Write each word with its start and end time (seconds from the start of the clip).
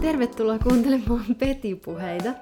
Tervetuloa 0.00 0.58
kuuntelemaan 0.58 1.24
Peti-puheita. 1.38 2.34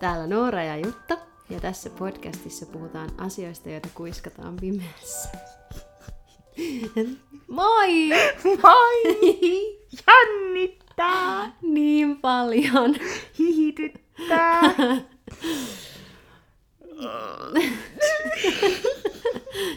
Täällä 0.00 0.26
Noora 0.26 0.62
ja 0.62 0.76
Jutta. 0.76 1.18
Ja 1.50 1.60
tässä 1.60 1.90
podcastissa 1.90 2.66
puhutaan 2.66 3.10
asioista, 3.18 3.70
joita 3.70 3.88
kuiskataan 3.94 4.56
pimeässä. 4.56 5.28
Moi! 7.48 8.08
Moi! 8.62 9.02
Jännittää! 10.98 11.56
Niin 11.62 12.20
paljon. 12.20 12.94
Hihityttää! 13.38 14.74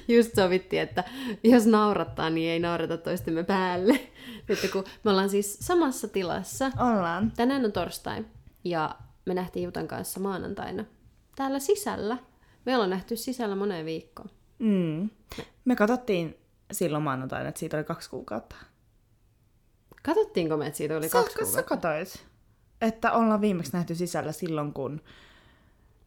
Just 0.07 0.35
sovittiin, 0.35 0.81
että 0.81 1.03
jos 1.43 1.65
naurattaa, 1.65 2.29
niin 2.29 2.51
ei 2.51 2.59
naurata 2.59 2.97
toistemme 2.97 3.43
päälle. 3.43 3.99
Nyt 4.47 4.59
kun 4.71 4.83
me 5.03 5.11
ollaan 5.11 5.29
siis 5.29 5.57
samassa 5.59 6.07
tilassa. 6.07 6.71
Ollaan. 6.79 7.31
Tänään 7.35 7.65
on 7.65 7.71
torstai 7.71 8.25
ja 8.63 8.95
me 9.25 9.33
nähtiin 9.33 9.63
Jutan 9.63 9.87
kanssa 9.87 10.19
maanantaina 10.19 10.85
täällä 11.35 11.59
sisällä. 11.59 12.17
Me 12.65 12.75
ollaan 12.75 12.89
nähty 12.89 13.15
sisällä 13.15 13.55
moneen 13.55 13.85
viikkoon. 13.85 14.29
Mm. 14.59 15.09
Me 15.65 15.75
katsottiin 15.75 16.37
silloin 16.71 17.03
maanantaina, 17.03 17.49
että 17.49 17.59
siitä 17.59 17.77
oli 17.77 17.83
kaksi 17.83 18.09
kuukautta. 18.09 18.55
Katsottiinko 20.03 20.57
me, 20.57 20.67
että 20.67 20.77
siitä 20.77 20.97
oli 20.97 21.09
Sä, 21.09 21.17
kaksi 21.17 21.33
sä 21.33 21.39
kuukautta? 21.43 21.63
katoit, 21.75 22.25
että 22.81 23.11
ollaan 23.11 23.41
viimeksi 23.41 23.71
nähty 23.73 23.95
sisällä 23.95 24.31
silloin, 24.31 24.73
kun 24.73 25.01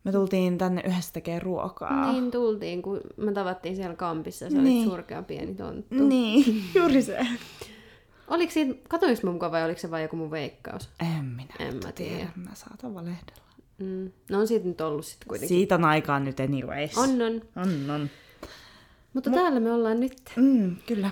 me 0.04 0.12
tultiin 0.12 0.58
tänne 0.58 0.82
yhdessä 0.86 1.12
tekemään 1.12 1.42
ruokaa. 1.42 2.12
Niin 2.12 2.30
tultiin, 2.30 2.82
kun 2.82 3.00
me 3.16 3.32
tavattiin 3.32 3.76
siellä 3.76 3.96
kampissa 3.96 4.44
ja 4.44 4.50
sä 4.50 4.58
Niin. 4.58 4.78
olit 4.82 4.90
surkea 4.90 5.22
pieni 5.22 5.54
tonttu. 5.54 5.94
Niin, 6.08 6.44
juuri 6.74 7.02
se. 7.02 7.18
Oliko 8.28 8.52
siinä, 8.52 8.74
katoinko 8.88 9.20
mä 9.22 9.32
mukaan 9.32 9.52
vai 9.52 9.64
oliko 9.64 9.80
se 9.80 9.90
vain 9.90 10.02
joku 10.02 10.16
mun 10.16 10.30
veikkaus? 10.30 10.90
En 11.00 11.24
minä 11.24 11.54
En 11.58 11.74
mä 11.84 11.92
tiedä. 11.92 12.28
Mä 12.36 12.50
saatan 12.54 12.94
valehdella. 12.94 13.42
Mm. 13.78 14.10
No 14.30 14.38
on 14.40 14.48
siitä 14.48 14.66
nyt 14.68 14.80
ollut 14.80 15.06
sitten 15.06 15.28
kuitenkin. 15.28 15.56
Siitä 15.56 15.74
on 15.74 15.84
aikaa 15.84 16.20
nyt 16.20 16.40
anyways. 16.40 16.98
On, 16.98 17.10
on. 17.22 17.40
On, 17.56 17.90
on. 17.90 18.10
Mutta 19.12 19.30
täällä 19.30 19.60
me 19.60 19.72
ollaan 19.72 20.00
nyt. 20.00 20.22
Mm, 20.36 20.76
kyllä. 20.86 21.10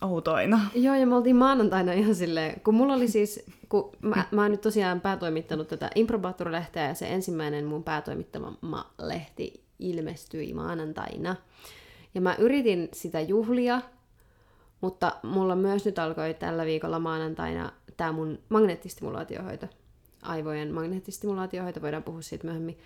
Outoina. 0.00 0.60
Joo, 0.74 0.94
ja 0.94 1.06
me 1.06 1.16
oltiin 1.16 1.36
maanantaina 1.36 1.92
ihan 1.92 2.14
silleen, 2.14 2.60
kun 2.60 2.74
mulla 2.74 2.94
oli 2.94 3.08
siis, 3.08 3.46
kun 3.68 3.90
mä, 4.00 4.24
mä 4.30 4.42
oon 4.42 4.50
nyt 4.50 4.60
tosiaan 4.60 5.00
päätoimittanut 5.00 5.68
tätä 5.68 5.90
Improbaattoru-lehteä, 5.94 6.88
ja 6.88 6.94
se 6.94 7.08
ensimmäinen 7.08 7.64
mun 7.64 7.84
päätoimittama 7.84 8.56
lehti 8.98 9.64
ilmestyi 9.78 10.54
maanantaina. 10.54 11.36
Ja 12.14 12.20
mä 12.20 12.34
yritin 12.38 12.88
sitä 12.92 13.20
juhlia, 13.20 13.80
mutta 14.80 15.16
mulla 15.22 15.56
myös 15.56 15.84
nyt 15.84 15.98
alkoi 15.98 16.34
tällä 16.34 16.64
viikolla 16.64 16.98
maanantaina 16.98 17.72
tämä 17.96 18.12
mun 18.12 18.38
magneettistimulaatiohoito. 18.48 19.66
Aivojen 20.22 20.74
magneettistimulaatiohoito, 20.74 21.82
voidaan 21.82 22.02
puhua 22.02 22.22
siitä 22.22 22.44
myöhemmin. 22.44 22.78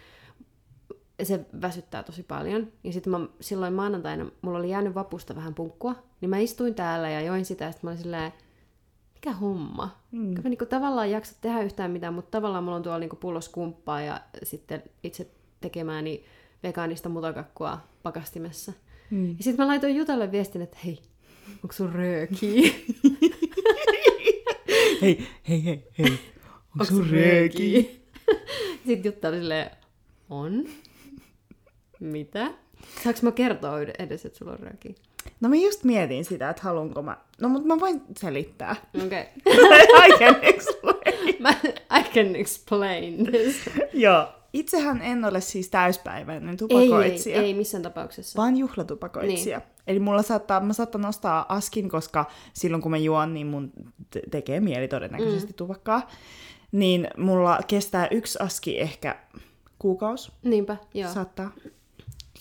Se 1.22 1.46
väsyttää 1.62 2.02
tosi 2.02 2.22
paljon. 2.22 2.72
Ja 2.84 2.92
sitten 2.92 3.10
mä, 3.10 3.20
silloin 3.40 3.72
maanantaina 3.72 4.30
mulla 4.42 4.58
oli 4.58 4.70
jäänyt 4.70 4.94
vapusta 4.94 5.36
vähän 5.36 5.54
punkkua, 5.54 5.94
niin 6.20 6.30
mä 6.30 6.38
istuin 6.38 6.74
täällä 6.74 7.10
ja 7.10 7.20
join 7.20 7.44
sitä, 7.44 7.64
ja 7.64 7.72
sitten 7.72 7.88
mä 7.88 7.90
olin 7.90 8.02
silleen, 8.02 8.32
mikä 9.14 9.32
homma? 9.32 9.98
Mm. 10.12 10.42
Mä 10.42 10.48
niinku 10.48 10.66
tavallaan 10.66 11.10
jaksa 11.10 11.34
tehdä 11.40 11.62
yhtään 11.62 11.90
mitään, 11.90 12.14
mutta 12.14 12.30
tavallaan 12.30 12.64
mulla 12.64 12.76
on 12.76 12.82
tuolla 12.82 12.98
niinku 12.98 13.16
pullos 13.16 13.48
kumppaa 13.48 14.00
ja 14.00 14.20
sitten 14.42 14.82
itse 15.02 15.30
tekemääni 15.60 16.24
vegaanista 16.62 17.08
mutakakkua 17.08 17.78
pakastimessa. 18.02 18.72
Mm. 19.10 19.28
Ja 19.28 19.44
sitten 19.44 19.64
mä 19.64 19.66
laitoin 19.66 19.96
Jutalle 19.96 20.32
viestin, 20.32 20.62
että 20.62 20.78
hei, 20.84 20.98
onko 21.54 21.72
sun 21.72 21.92
röökiä? 21.92 22.72
Hei, 25.02 25.26
hei, 25.48 25.64
hei, 25.64 25.84
hei. 25.98 26.18
Onko 26.72 26.84
sun 26.84 27.10
rööki? 27.10 28.02
Sitten 28.86 29.04
Jutta 29.04 29.28
oli 29.28 29.36
silleen, 29.36 29.70
on? 30.30 30.64
Mitä? 32.06 32.50
Saanko 33.04 33.20
mä 33.22 33.32
kertoa 33.32 33.80
edes, 33.98 34.26
että 34.26 34.38
sulla 34.38 34.52
on 34.52 34.58
röökiä? 34.58 34.94
No 35.40 35.48
mä 35.48 35.56
just 35.56 35.84
mietin 35.84 36.24
sitä, 36.24 36.50
että 36.50 36.62
haluanko 36.62 37.02
mä... 37.02 37.16
No 37.40 37.48
mut 37.48 37.64
mä 37.64 37.80
voin 37.80 38.02
selittää. 38.18 38.76
Okei. 39.06 39.24
I 40.06 40.18
can 40.18 40.36
explain. 40.42 40.96
Mä, 41.40 41.50
I 41.98 42.02
can 42.14 42.36
explain 42.36 43.26
this. 43.26 43.56
Joo. 43.92 44.28
Itsehän 44.52 45.02
en 45.02 45.24
ole 45.24 45.40
siis 45.40 45.68
täyspäiväinen 45.68 46.48
Ei, 46.48 46.52
ei, 46.52 46.56
tupakoitsija, 46.56 47.42
ei 47.42 47.54
missään 47.54 47.82
tapauksessa. 47.82 48.36
vaan 48.36 48.56
juhlatupakoitsija. 48.56 49.58
Niin. 49.58 49.68
Eli 49.86 49.98
mulla 49.98 50.22
saattaa, 50.22 50.60
mä 50.60 50.72
saattan 50.72 51.00
nostaa 51.00 51.46
askin, 51.48 51.88
koska 51.88 52.24
silloin 52.52 52.82
kun 52.82 52.90
mä 52.90 52.96
juon, 52.96 53.34
niin 53.34 53.46
mun 53.46 53.72
te- 54.10 54.22
tekee 54.30 54.60
mieli 54.60 54.88
todennäköisesti 54.88 55.52
mm. 55.52 55.56
tupakkaa. 55.56 56.10
Niin 56.72 57.08
mulla 57.16 57.58
kestää 57.66 58.08
yksi 58.10 58.38
aski 58.42 58.80
ehkä 58.80 59.16
kuukaus. 59.78 60.32
Niinpä, 60.42 60.76
joo. 60.94 61.12
Saattaa 61.12 61.50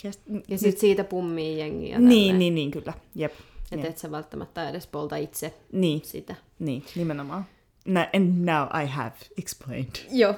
kestää. 0.01 0.35
Ja 0.47 0.57
sitten 0.57 0.79
siitä 0.81 1.03
pummii 1.03 1.59
jengiä. 1.59 2.00
Niin, 2.00 2.39
niin, 2.39 2.56
niin, 2.56 2.72
kyllä. 2.72 2.94
Jep. 3.16 3.33
Että 3.72 3.75
Jep. 3.75 3.85
et 3.89 3.97
sä 3.97 4.11
välttämättä 4.11 4.69
edes 4.69 4.88
polta 4.88 5.16
itse 5.16 5.53
Niin, 5.72 6.01
sitä. 6.03 6.35
niin, 6.59 6.83
nimenomaan. 6.95 7.45
No, 7.85 8.00
and 8.13 8.45
now 8.50 8.84
I 8.84 8.88
have 8.88 9.11
explained. 9.38 9.95
Joo. 10.11 10.35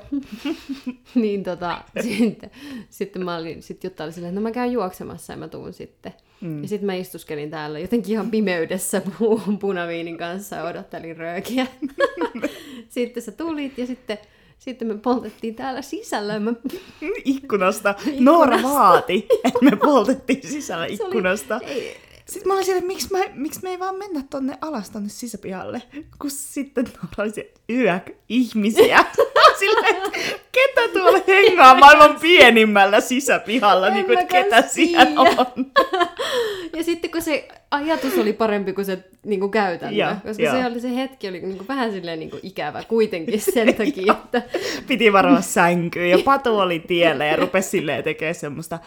niin 1.15 1.43
tota, 1.43 1.81
sitten, 2.03 2.51
sitten 2.89 3.25
mä 3.25 3.35
olin, 3.37 3.63
sit 3.63 3.83
Jutta 3.83 4.03
oli 4.03 4.11
silleen, 4.11 4.29
että 4.31 4.39
no 4.39 4.43
mä 4.43 4.51
käyn 4.51 4.71
juoksemassa 4.71 5.33
ja 5.33 5.37
mä 5.37 5.47
tuun 5.47 5.73
sitten. 5.73 6.13
Mm. 6.41 6.61
Ja 6.61 6.67
sitten 6.67 6.85
mä 6.85 6.93
istuskelin 6.93 7.49
täällä 7.49 7.79
jotenkin 7.79 8.11
ihan 8.11 8.31
pimeydessä 8.31 9.01
pu- 9.07 9.57
punaviinin 9.59 10.17
kanssa 10.17 10.55
ja 10.55 10.63
odottelin 10.63 11.17
röökiä. 11.17 11.67
sitten 12.89 13.23
sä 13.23 13.31
tulit 13.31 13.77
ja 13.77 13.85
sitten, 13.85 14.17
sitten 14.59 14.87
me 14.87 14.97
poltettiin 14.97 15.55
täällä 15.55 15.81
sisällä. 15.81 16.33
Ja 16.33 16.39
mä, 16.39 16.53
Ikkunasta. 17.25 17.95
Noora 18.19 18.63
vaati, 18.63 19.27
että 19.43 19.59
me 19.61 19.75
poltettiin 19.75 20.47
sisällä 20.47 20.85
se 20.85 20.93
oli- 21.03 21.09
ikkunasta. 21.11 21.59
ei, 21.63 21.97
Sitten 22.29 22.47
mä 22.47 22.53
olin 22.53 22.65
siellä, 22.65 22.77
että 22.77 22.87
miksi, 22.87 23.11
mä, 23.11 23.19
miksi 23.33 23.59
me 23.63 23.69
ei 23.69 23.79
vaan 23.79 23.95
mennä 23.95 24.23
tonne 24.29 24.57
alas 24.61 24.89
tonne 24.89 25.09
sisäpihalle, 25.09 25.81
kun 26.21 26.31
sitten 26.31 26.83
Noora 26.85 27.23
oli 27.23 27.29
siellä, 27.29 27.51
yök, 27.69 28.09
ihmisiä. 28.29 29.05
Silleen, 29.59 29.95
että 29.95 30.11
ketä 30.51 30.93
tuolla 30.93 31.19
hengaa 31.27 31.75
maailman 31.75 32.19
pienimmällä 32.19 33.01
sisäpihalla, 33.01 33.87
En 33.87 33.93
niin 33.93 34.05
kuin, 34.05 34.27
ketä 34.27 34.61
siellä 34.61 35.21
on. 35.21 35.65
Ja 36.77 36.83
sitten 36.83 37.11
kun 37.11 37.21
se 37.21 37.47
ajatus 37.71 38.17
oli 38.17 38.33
parempi 38.33 38.73
kuin 38.73 38.85
se 38.85 39.03
niin 39.25 39.39
kuin 39.39 39.51
käytäntö, 39.51 39.95
Joo, 39.95 40.15
koska 40.27 40.43
joo. 40.43 40.55
se, 40.55 40.65
oli, 40.65 40.79
se 40.79 40.95
hetki 40.95 41.27
oli 41.29 41.39
niin 41.39 41.57
kuin, 41.57 41.67
vähän 41.67 41.91
silleen 41.91 42.19
niin 42.19 42.29
kuin 42.29 42.39
ikävä 42.43 42.83
kuitenkin 42.83 43.41
sen 43.41 43.75
takia, 43.75 44.15
että 44.23 44.41
Piti 44.87 45.13
varoa 45.13 45.41
sänkyyn 45.41 46.09
ja 46.09 46.17
Patu 46.25 46.59
oli 46.59 46.79
tiellä 46.79 47.25
ja 47.25 47.35
rupesi 47.35 47.69
silleen 47.69 48.03
tekemään 48.03 48.35
semmoista 48.35 48.79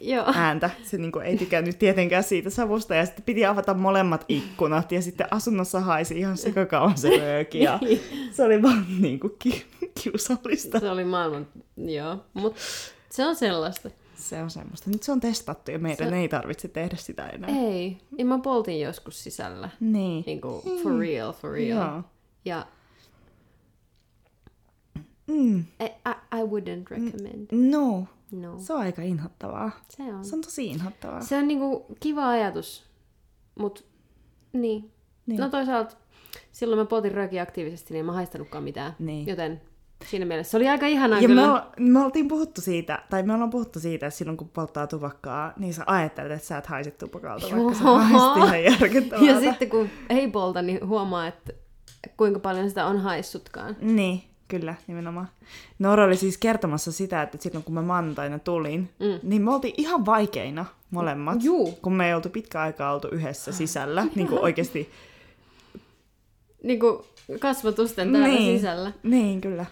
joo. 0.00 0.32
ääntä. 0.34 0.70
Se 0.82 0.98
niin 0.98 1.12
kuin, 1.12 1.26
ei 1.26 1.36
tykännyt 1.36 1.78
tietenkään 1.78 2.22
siitä 2.22 2.50
savusta 2.50 2.94
ja 2.94 3.06
sitten 3.06 3.24
piti 3.24 3.46
avata 3.46 3.74
molemmat 3.74 4.24
ikkunat 4.28 4.92
ja 4.92 5.02
sitten 5.02 5.26
asunnossa 5.30 5.80
haisi 5.80 6.18
ihan 6.18 6.36
sikakauan 6.36 6.98
se 6.98 7.16
rööki 7.18 7.58
ja 7.62 7.78
Niin. 7.82 8.00
se 8.32 8.42
oli 8.44 8.62
vaan 8.62 8.86
niin 9.00 9.20
kuin 9.20 9.32
ki- 9.38 9.66
kiusallista. 10.02 10.80
Se 10.80 10.90
oli 10.90 11.04
maailman, 11.04 11.46
joo, 11.76 12.24
mutta 12.34 12.60
se 13.10 13.26
on 13.26 13.36
sellaista. 13.36 13.90
Se 14.14 14.42
on 14.42 14.50
semmoista. 14.50 14.90
Nyt 14.90 15.02
se 15.02 15.12
on 15.12 15.20
testattu 15.20 15.70
ja 15.70 15.78
meidän 15.78 16.08
Se- 16.08 16.16
ei 16.16 16.28
tarvitse 16.28 16.68
tehdä 16.68 16.96
sitä 16.96 17.26
enää. 17.28 17.50
Ei, 17.50 17.98
ja 18.18 18.24
mä 18.24 18.38
poltin 18.38 18.80
joskus 18.80 19.24
sisällä, 19.24 19.68
Niin. 19.80 20.24
niin 20.26 20.40
kuin 20.40 20.62
for 20.82 20.98
real, 20.98 21.32
for 21.32 21.50
real. 21.52 21.78
Joo. 21.92 22.02
Ja 22.44 22.66
Mm. 25.26 25.58
I, 25.60 25.84
I, 25.84 26.38
I 26.40 26.42
wouldn't 26.42 26.86
recommend. 26.90 27.46
No, 27.52 28.06
No, 28.32 28.58
se 28.58 28.72
on 28.72 28.80
aika 28.80 29.02
inhottavaa. 29.02 29.70
se 29.88 30.02
on. 30.02 30.24
Se 30.24 30.36
on 30.36 30.40
tosi 30.42 30.66
inhottavaa. 30.66 31.20
Se 31.20 31.36
on 31.36 31.48
niinku 31.48 31.86
kiva 32.00 32.28
ajatus, 32.28 32.84
mut 33.58 33.86
niin. 34.52 34.90
Niin. 35.26 35.40
No 35.40 35.48
toisaalta 35.48 35.96
silloin 36.52 36.78
mä 36.78 36.84
poltin 36.84 37.12
röökiä 37.12 37.42
aktiivisesti, 37.42 37.94
niin 37.94 38.00
en 38.00 38.06
mä 38.06 38.12
haistanutkaan 38.12 38.64
mitään. 38.64 38.96
Niin. 38.98 39.26
Joten 39.26 39.60
siinä 40.06 40.24
mielessä 40.24 40.50
se 40.50 40.56
oli 40.56 40.68
aika 40.68 40.86
ihanaa 40.86 41.20
Ja 41.20 41.28
me, 41.28 41.34
kyllä. 41.34 41.48
olla, 41.50 41.72
me 41.78 42.04
oltiin 42.04 42.28
puhuttu 42.28 42.60
siitä, 42.60 43.02
tai 43.10 43.22
me 43.22 43.32
ollaan 43.34 43.50
puhuttu 43.50 43.80
siitä, 43.80 44.06
että 44.06 44.18
silloin 44.18 44.36
kun 44.36 44.48
polttaa 44.48 44.86
tupakkaa, 44.86 45.52
niin 45.58 45.74
sä 45.74 45.84
ajattelet, 45.86 46.32
että 46.32 46.46
sä 46.46 46.58
et 46.58 46.66
haise 46.66 46.90
tupakalta, 46.90 47.46
vaikka 47.50 47.74
se 47.74 47.84
Joo. 47.84 48.00
ihan. 48.00 49.26
Ja 49.26 49.40
sitten 49.40 49.70
kun 49.70 49.88
ei 50.08 50.30
polta, 50.30 50.62
niin 50.62 50.88
huomaa, 50.88 51.26
että 51.26 51.52
kuinka 52.16 52.38
paljon 52.40 52.68
sitä 52.68 52.86
on 52.86 52.98
haissutkaan. 52.98 53.76
Niin, 53.80 54.22
kyllä, 54.50 54.74
nimenomaan. 54.86 55.28
Noora 55.78 56.04
oli 56.04 56.16
siis 56.16 56.38
kertomassa 56.38 56.92
sitä, 56.92 57.22
että 57.22 57.38
silloin 57.40 57.64
kun 57.64 57.74
mä 57.74 57.82
maanantaina 57.82 58.38
tulin, 58.38 58.90
mm. 59.00 59.20
niin 59.22 59.42
me 59.42 59.54
oltiin 59.54 59.74
ihan 59.76 60.06
vaikeina 60.06 60.66
molemmat, 60.90 61.42
Juu. 61.44 61.72
kun 61.82 61.92
me 61.92 62.08
ei 62.08 62.14
oltu 62.14 62.28
pitkä 62.28 62.60
aikaa 62.60 62.94
oltu 62.94 63.08
yhdessä 63.08 63.52
sisällä, 63.52 64.06
niin 64.14 64.28
kuin 64.28 64.40
oikeasti 64.40 64.90
niinku 66.62 67.04
kasvatusten 67.40 68.12
täällä 68.12 68.28
Niin. 68.28 68.58
sisällä. 68.58 68.92
Niin, 69.02 69.40
kyllä. 69.40 69.66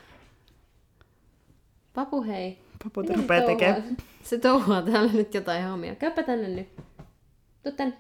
Papu, 1.95 2.23
hei. 2.23 2.59
Papu 2.85 3.07
se 3.07 3.15
rupeaa 3.15 3.47
tekemään. 3.47 3.97
Se 4.23 4.39
touhuaa 4.39 4.83
täällä 4.83 5.13
nyt 5.13 5.35
jotain 5.35 5.65
hommia. 5.65 5.95
Käypä 5.95 6.23
tänne 6.23 6.49
nyt. 6.49 6.69
Tuu 7.63 7.73
tänne. 7.73 7.95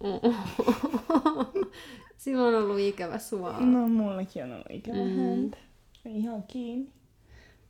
Silloin 2.16 2.54
on 2.54 2.62
ollut 2.64 2.78
ikävä 2.78 3.18
sua. 3.18 3.52
No, 3.60 3.88
mullekin 3.88 4.44
on 4.44 4.52
ollut 4.52 4.66
ikävä 4.70 4.96
mm. 4.96 5.16
häntä. 5.16 5.56
Ihan 6.16 6.42
kiinni. 6.42 6.92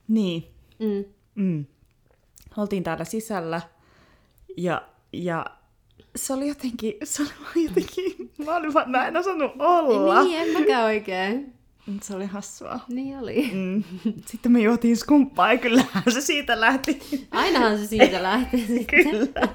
Niin. 0.08 0.44
Mm. 0.79 1.05
Mm. 1.35 1.64
Oltiin 2.56 2.82
täällä 2.85 3.05
sisällä 3.05 3.61
ja, 4.56 4.82
ja 5.12 5.46
se 6.17 6.32
oli 6.32 6.49
jotenkin, 6.49 6.94
se 7.05 7.23
oli 7.23 7.31
vaan 7.44 7.64
jotenkin, 7.64 8.31
mä, 8.46 8.56
olin 8.56 8.75
vaan, 8.75 8.90
mä 8.90 9.06
en 9.08 9.17
osannut 9.17 9.52
olla. 9.58 10.23
Niin, 10.23 10.40
en 10.40 10.61
mäkään 10.61 10.85
oikein. 10.85 11.52
Mut 11.87 12.02
Se 12.02 12.14
oli 12.17 12.26
hassua. 12.26 12.81
Niin 12.88 13.19
oli. 13.19 13.50
Mm. 13.52 13.82
Sitten 14.26 14.52
me 14.52 14.61
juotiin 14.61 14.96
skumppaa 14.96 15.52
ja 15.52 15.58
kyllähän 15.58 16.02
se 16.12 16.20
siitä 16.20 16.61
lähti. 16.61 17.00
Ainahan 17.31 17.79
se 17.79 17.87
siitä 17.87 18.23
lähtee 18.23 18.61
sitten. 18.76 19.05
Kyllä. 19.11 19.49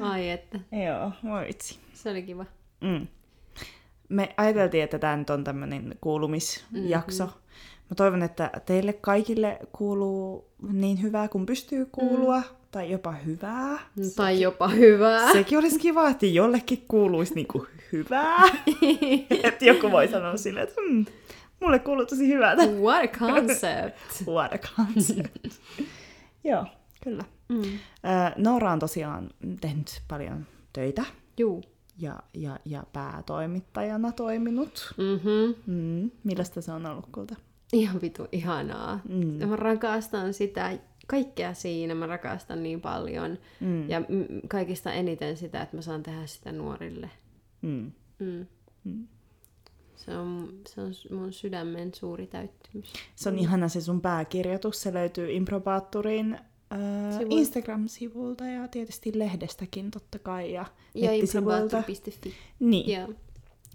Ai 0.00 0.30
että, 0.30 0.60
Joo, 0.88 1.12
voi 1.24 1.46
vitsi. 1.46 1.78
se 1.94 2.10
oli 2.10 2.22
kiva. 2.22 2.46
Mm. 2.80 3.06
Me 4.08 4.34
ajateltiin, 4.36 4.84
että 4.84 4.98
tämä 4.98 5.16
nyt 5.16 5.30
on 5.30 5.44
tämmöinen 5.44 5.96
kuulumisjakso. 6.00 7.24
Mm-hmm. 7.24 7.40
Mä 7.90 7.94
toivon, 7.96 8.22
että 8.22 8.50
teille 8.66 8.92
kaikille 8.92 9.58
kuuluu 9.72 10.50
niin 10.72 11.02
hyvää 11.02 11.28
kuin 11.28 11.46
pystyy 11.46 11.86
kuulua, 11.92 12.38
mm. 12.38 12.44
tai 12.70 12.90
jopa 12.90 13.12
hyvää. 13.12 13.78
Tai 14.16 14.40
jopa 14.40 14.68
hyvää. 14.68 15.32
Sekin 15.32 15.58
olisi 15.58 15.78
kiva, 15.78 16.08
että 16.08 16.26
jollekin 16.26 16.84
kuuluisi 16.88 17.34
niinku 17.34 17.66
hyvää. 17.92 18.44
että 19.44 19.64
joku 19.64 19.90
voi 19.90 20.08
sanoa 20.08 20.36
silleen, 20.36 20.68
että 20.68 20.80
hmm, 20.80 21.06
mulle 21.60 21.78
kuuluu 21.78 22.06
tosi 22.06 22.28
hyvältä. 22.28 22.62
What 22.66 23.04
a 23.04 23.18
concept. 23.18 23.98
What 24.34 24.52
a 24.52 24.58
concept. 24.58 25.46
Joo, 26.44 26.66
kyllä. 27.04 27.24
Mm. 27.48 27.78
Noora 28.36 28.72
on 28.72 28.78
tosiaan 28.78 29.30
tehnyt 29.60 30.02
paljon 30.08 30.46
töitä 30.72 31.04
Juu. 31.38 31.77
Ja, 31.98 32.18
ja, 32.34 32.58
ja 32.64 32.84
päätoimittajana 32.92 34.12
toiminut. 34.12 34.94
Mm-hmm. 34.96 35.74
Mm. 35.74 36.10
Millaista 36.24 36.60
se 36.60 36.72
on 36.72 36.86
ollut 36.86 37.06
kulta? 37.12 37.36
Ihan 37.72 38.00
vitu 38.00 38.26
ihanaa. 38.32 39.00
Mm. 39.08 39.48
Mä 39.48 39.56
rakastan 39.56 40.34
sitä, 40.34 40.78
kaikkea 41.06 41.54
siinä 41.54 41.94
mä 41.94 42.06
rakastan 42.06 42.62
niin 42.62 42.80
paljon. 42.80 43.38
Mm. 43.60 43.90
Ja 43.90 44.00
mm, 44.00 44.26
kaikista 44.48 44.92
eniten 44.92 45.36
sitä, 45.36 45.62
että 45.62 45.76
mä 45.76 45.82
saan 45.82 46.02
tehdä 46.02 46.26
sitä 46.26 46.52
nuorille. 46.52 47.10
Mm. 47.62 47.92
Mm. 48.18 48.46
Mm. 48.84 49.08
Se, 49.96 50.16
on, 50.16 50.52
se 50.68 50.80
on 50.80 50.92
mun 51.10 51.32
sydämen 51.32 51.94
suuri 51.94 52.26
täyttymys. 52.26 52.92
Se 53.16 53.28
on 53.28 53.38
ihana 53.38 53.68
se 53.68 53.80
sun 53.80 54.00
pääkirjoitus. 54.00 54.82
Se 54.82 54.94
löytyy 54.94 55.32
Improbaattorin 55.32 56.38
Sivuilta. 57.18 57.26
Instagram-sivulta 57.34 58.44
ja 58.46 58.68
tietysti 58.68 59.18
lehdestäkin 59.18 59.90
totta 59.90 60.18
kai 60.18 60.52
ja, 60.52 60.66
Ja 60.94 61.10
nettisivuilta. 61.10 61.82
Niin, 62.60 63.00
Joo. 63.00 63.08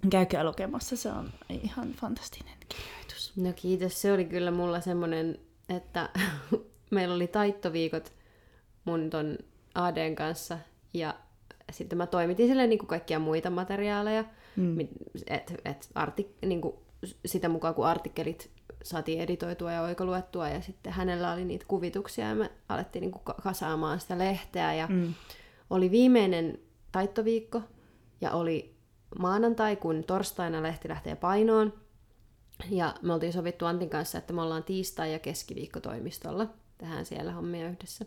käykää 0.10 0.44
lukemassa. 0.44 0.96
Se 0.96 1.10
on 1.10 1.30
ihan 1.64 1.92
fantastinen 1.94 2.54
kirjoitus. 2.70 3.34
No 3.38 3.54
kiitos, 3.56 4.02
se 4.02 4.14
oli 4.14 4.26
kyllä 4.26 4.52
mulla 4.52 4.82
semmonen, 4.82 5.40
että 5.70 6.10
meillä 6.92 7.16
oli 7.16 7.28
taittoviikot 7.28 8.14
mun 8.86 9.10
ton 9.10 9.38
ADn 9.76 10.16
kanssa 10.16 10.60
ja 10.94 11.16
sitten 11.72 11.98
mä 11.98 12.08
toimitin 12.08 12.48
sille 12.48 12.68
niin 12.68 12.80
kuin 12.80 12.88
kaikkia 12.88 13.20
muita 13.20 13.50
materiaaleja, 13.50 14.26
Mm. 14.56 14.80
et, 15.28 15.54
et 15.66 15.90
artik, 15.96 16.28
niin 16.46 16.62
kuin 16.62 16.74
sitä 17.26 17.50
mukaan 17.50 17.76
kun 17.76 17.86
artikkelit 17.88 18.50
saatiin 18.84 19.22
editoitua 19.22 19.72
ja 19.72 19.82
oikoluettua 19.82 20.50
ja 20.50 20.62
sitten 20.62 20.94
hänellä 20.94 21.32
oli 21.34 21.46
niitä 21.46 21.66
kuvituksia 21.68 22.30
ja 22.30 22.36
me 22.36 22.52
alettiin 22.70 23.02
niin 23.02 23.12
kuin 23.12 23.24
kasaamaan 23.44 24.00
sitä 24.00 24.18
lehteä 24.18 24.74
ja 24.74 24.88
Mm. 24.88 25.14
oli 25.70 25.92
viimeinen 25.92 26.60
taittoviikko 26.92 27.62
ja 28.22 28.32
oli 28.32 28.76
maanantai, 29.20 29.76
kun 29.76 30.04
torstaina 30.04 30.64
lehti 30.64 30.90
lähtee 30.90 31.16
painoon. 31.16 31.74
Ja 32.70 32.96
me 33.02 33.14
oltiin 33.14 33.34
sovittu 33.34 33.66
Antin 33.66 33.90
kanssa, 33.90 34.18
että 34.18 34.34
me 34.34 34.42
ollaan 34.42 34.64
tiistai- 34.64 35.12
ja 35.14 35.20
keskiviikko 35.20 35.80
toimistolla. 35.80 36.48
Tehdään 36.78 37.06
siellä 37.06 37.32
hommia 37.32 37.70
yhdessä. 37.70 38.06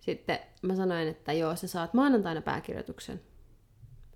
Sitten 0.00 0.38
mä 0.62 0.74
sanoin, 0.76 1.08
että 1.08 1.32
joo, 1.32 1.56
sä 1.56 1.68
saat 1.68 1.94
maanantaina 1.94 2.40
pääkirjoituksen. 2.42 3.20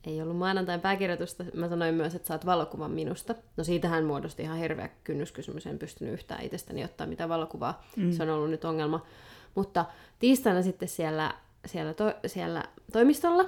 Ei 0.06 0.22
ollut 0.22 0.36
maanantain 0.36 0.80
pääkirjoitusta. 0.80 1.44
Mä 1.54 1.68
sanoin 1.68 1.94
myös, 1.94 2.14
että 2.14 2.28
saat 2.28 2.46
valokuvan 2.46 2.90
minusta. 2.90 3.34
No 3.56 3.64
siitähän 3.64 4.04
muodosti 4.04 4.42
ihan 4.42 4.58
hirveä 4.58 4.88
kynnyskysymys. 5.04 5.66
En 5.66 5.78
pystynyt 5.78 6.14
yhtään 6.14 6.44
itsestäni 6.44 6.84
ottaa 6.84 7.06
mitään 7.06 7.28
valokuvaa. 7.28 7.84
Mm. 7.96 8.12
Se 8.12 8.22
on 8.22 8.30
ollut 8.30 8.50
nyt 8.50 8.64
ongelma. 8.64 9.06
Mutta 9.54 9.84
tiistaina 10.18 10.62
sitten 10.62 10.88
siellä, 10.88 11.34
siellä, 11.66 11.94
to, 11.94 12.14
siellä 12.26 12.64
toimistolla 12.92 13.44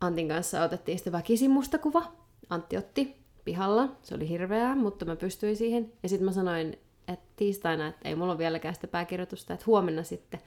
Antin 0.00 0.28
kanssa 0.28 0.62
otettiin 0.62 0.98
sitten 0.98 1.12
väkisin 1.12 1.50
musta 1.50 1.78
kuva. 1.78 2.12
Antti 2.50 2.76
otti 2.76 3.16
pihalla. 3.44 3.88
Se 4.02 4.14
oli 4.14 4.28
hirveää, 4.28 4.74
mutta 4.74 5.04
mä 5.04 5.16
pystyin 5.16 5.56
siihen. 5.56 5.92
Ja 6.02 6.08
sitten 6.08 6.24
mä 6.24 6.32
sanoin, 6.32 6.78
että 7.08 7.26
tiistaina, 7.36 7.86
että 7.86 8.08
ei 8.08 8.14
mulla 8.14 8.32
ole 8.32 8.38
vieläkään 8.38 8.74
sitä 8.74 8.86
pääkirjoitusta, 8.86 9.54
että 9.54 9.66
huomenna 9.66 10.02
sitten. 10.02 10.40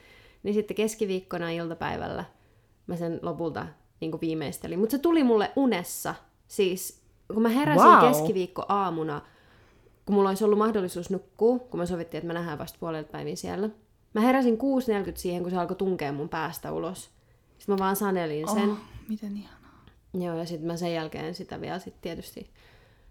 Niin 0.43 0.53
sitten 0.53 0.75
keskiviikkona 0.75 1.51
iltapäivällä 1.51 2.25
mä 2.87 2.95
sen 2.95 3.19
lopulta 3.21 3.67
niin 4.01 4.21
viimeistelin. 4.21 4.79
Mutta 4.79 4.91
se 4.91 4.97
tuli 4.99 5.23
mulle 5.23 5.51
unessa. 5.55 6.15
Siis 6.47 7.01
kun 7.33 7.41
mä 7.41 7.49
heräsin 7.49 7.87
Wow. 7.87 8.07
keskiviikko 8.07 8.65
aamuna, 8.69 9.21
kun 10.05 10.15
mulla 10.15 10.29
olisi 10.29 10.43
ollut 10.43 10.59
mahdollisuus 10.59 11.09
nukkua, 11.09 11.59
kun 11.59 11.79
me 11.79 11.85
sovittiin, 11.85 12.19
että 12.19 12.27
mä 12.27 12.33
nähdään 12.39 12.57
vasta 12.59 12.77
puolelta 12.79 13.11
päivin 13.11 13.37
siellä. 13.37 13.69
Mä 14.13 14.21
heräsin 14.21 14.57
6.40 14.57 15.11
siihen, 15.15 15.41
kun 15.41 15.51
se 15.51 15.57
alkoi 15.57 15.75
tunkea 15.75 16.11
mun 16.11 16.29
päästä 16.29 16.71
ulos. 16.71 17.09
Sitten 17.57 17.75
mä 17.75 17.79
vaan 17.79 17.95
sanelin 17.95 18.47
sen. 18.53 18.69
Oh, 18.69 18.77
miten 19.09 19.37
ihanaa. 19.37 19.85
Joo, 20.13 20.35
ja 20.37 20.45
sitten 20.45 20.67
mä 20.67 20.77
sen 20.77 20.93
jälkeen 20.93 21.35
sitä 21.35 21.61
vielä 21.61 21.79
sit 21.79 22.01
tietysti 22.01 22.49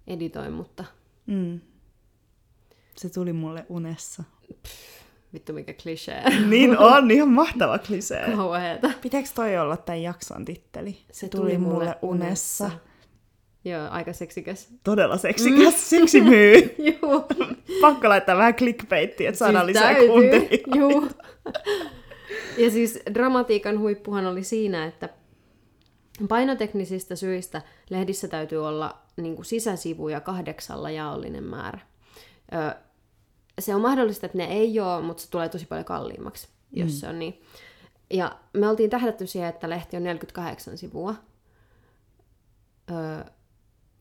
editoin, 0.07 0.53
mutta 0.53 0.85
Mm. 1.27 1.61
Se 2.97 3.09
tuli 3.11 3.33
mulle 3.33 3.67
unessa. 3.69 4.25
Vittu 5.35 5.53
mikä 5.53 5.75
klisee. 5.83 6.23
niin 6.51 6.79
on, 6.79 7.11
ihan 7.11 7.29
mahtava 7.29 7.79
klisee. 7.79 8.31
Kauheeta. 8.37 8.91
Pitääkö 9.03 9.29
toi 9.35 9.59
olla 9.59 9.77
tämän 9.77 10.03
jakson 10.03 10.45
titteli? 10.45 10.99
Se, 11.13 11.29
tuli, 11.29 11.59
mulle 11.59 11.97
unessa. 12.03 12.71
Joo, 13.65 13.89
aika 13.91 14.13
seksikäs. 14.13 14.69
Todella 14.85 15.17
seksikäs. 15.17 15.61
Mm. 15.75 15.77
Seksi 15.77 16.21
myy. 16.21 16.75
Joo. 16.79 17.29
Pakko 17.81 18.09
laittaa 18.09 18.37
vähän 18.37 18.55
clickbaittia, 18.55 19.29
että 19.29 19.39
saadaan 19.39 19.67
Siis 19.67 19.77
lisää 19.77 19.95
kuuntelijoita. 19.95 20.77
Joo. 20.77 21.09
Ja 22.59 22.71
siis 22.71 22.99
dramatiikan 23.15 23.79
huippuhan 23.79 24.27
oli 24.27 24.45
siinä, 24.45 24.87
että 24.87 25.09
painoteknisistä 26.29 27.17
syistä 27.17 27.63
lehdissä 27.91 28.29
täytyy 28.29 28.67
olla 28.67 29.03
niin 29.17 29.35
kuin 29.37 29.47
sisäsivuja 29.47 30.21
kahdeksalla 30.21 30.91
jaollinen 30.91 31.45
määrä. 31.45 31.81
Ö, 32.53 32.75
se 33.59 33.75
on 33.75 33.81
mahdollista, 33.81 34.27
että 34.27 34.39
ne 34.39 34.45
ei 34.45 34.81
ole, 34.81 35.03
mutta 35.03 35.23
se 35.23 35.31
tulee 35.31 35.49
tosi 35.49 35.67
paljon 35.67 35.85
kalliimmaksi, 35.85 36.49
jos 36.73 36.91
mm. 36.91 36.97
se 36.97 37.09
on 37.09 37.19
niin. 37.19 37.43
Ja 38.11 38.39
me 38.53 38.69
oltiin 38.69 38.91
tähdätty 38.91 39.27
siihen, 39.27 39.49
että 39.49 39.71
lehti 39.71 39.97
on 39.97 40.05
48 40.05 40.79
sivua. 40.79 41.15
Ö, 42.91 43.25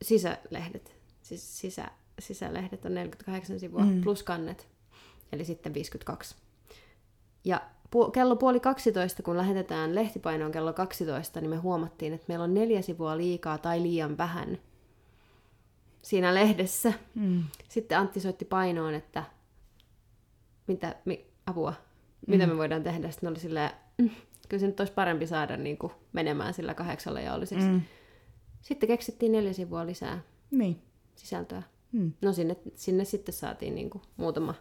sisälehdet, 0.01 0.96
siis 1.22 1.60
sisä, 1.60 1.88
sisälehdet 2.20 2.86
on 2.86 2.94
48 2.94 3.60
sivua, 3.60 3.82
mm. 3.82 4.01
plus 4.01 4.24
kannet, 4.24 4.68
eli 5.32 5.46
sitten 5.46 5.74
52. 5.74 6.36
Ja 7.46 7.62
pu- 7.96 8.12
kello 8.12 8.36
puoli 8.36 8.60
12, 8.60 9.24
kun 9.24 9.38
lähetetään 9.38 9.96
lehtipainoon 9.96 10.51
kello 10.51 10.74
12, 10.74 11.41
niin 11.41 11.50
me 11.50 11.58
huomattiin, 11.58 12.13
että 12.13 12.25
meillä 12.27 12.44
on 12.44 12.53
neljä 12.53 12.82
sivua 12.82 13.18
liikaa 13.18 13.58
tai 13.58 13.82
liian 13.82 14.18
vähän 14.18 14.58
siinä 16.01 16.34
lehdessä. 16.36 16.94
Mm. 17.15 17.44
Sitten 17.70 17.98
Antti 17.98 18.20
soitti 18.20 18.46
painoon, 18.46 18.94
että 18.94 19.24
mitä, 20.70 20.96
mi, 21.06 21.26
apua, 21.46 21.74
mitä 22.28 22.48
me 22.48 22.58
voidaan 22.58 22.84
tehdä. 22.84 23.12
Sitten 23.12 23.30
oli 23.30 23.40
silleen, 23.40 23.72
mm, 23.98 24.10
kyllä 24.50 24.62
se 24.62 24.68
nyt 24.68 24.80
olisi 24.80 24.94
parempi 24.94 25.28
saada 25.28 25.58
niin 25.58 25.78
kuin, 25.78 25.94
menemään 26.14 26.54
sillä 26.54 26.74
kahdeksalla 26.74 27.20
ja 27.22 27.34
oliseksi. 27.34 27.66
Mm. 27.68 27.72
Mm. 27.74 27.82
Sitten 28.62 28.88
keksittiin 28.88 29.32
neljä 29.32 29.54
sivua 29.54 29.86
lisää 29.86 30.22
Niin. 30.52 30.82
sisältöä. 31.16 31.64
Mm. 31.92 32.12
No 32.22 32.34
sinne, 32.34 32.56
sinne 32.76 33.06
sitten 33.06 33.34
saatiin 33.34 33.76
niin 33.76 33.90
kuin, 33.90 34.02
muutama 34.18 34.54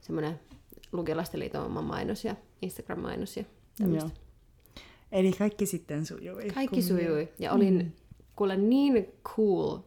semmoinen 0.00 0.40
Lukiolaisten 0.92 1.40
liiton 1.40 1.66
oma 1.66 1.82
mainos 1.82 2.24
ja 2.24 2.36
Instagram-mainos 2.62 3.36
ja 3.36 3.44
tämmöistä. 3.78 4.10
Joo. 4.10 4.84
Eli 5.12 5.32
kaikki 5.32 5.66
sitten 5.66 6.06
sujui. 6.06 6.48
Kaikki 6.54 6.76
kun- 6.76 6.82
sujui. 6.82 7.28
Ja 7.38 7.52
olin 7.52 7.74
mm. 7.74 7.90
kuule 8.36 8.56
niin 8.56 9.06
cool, 9.36 9.78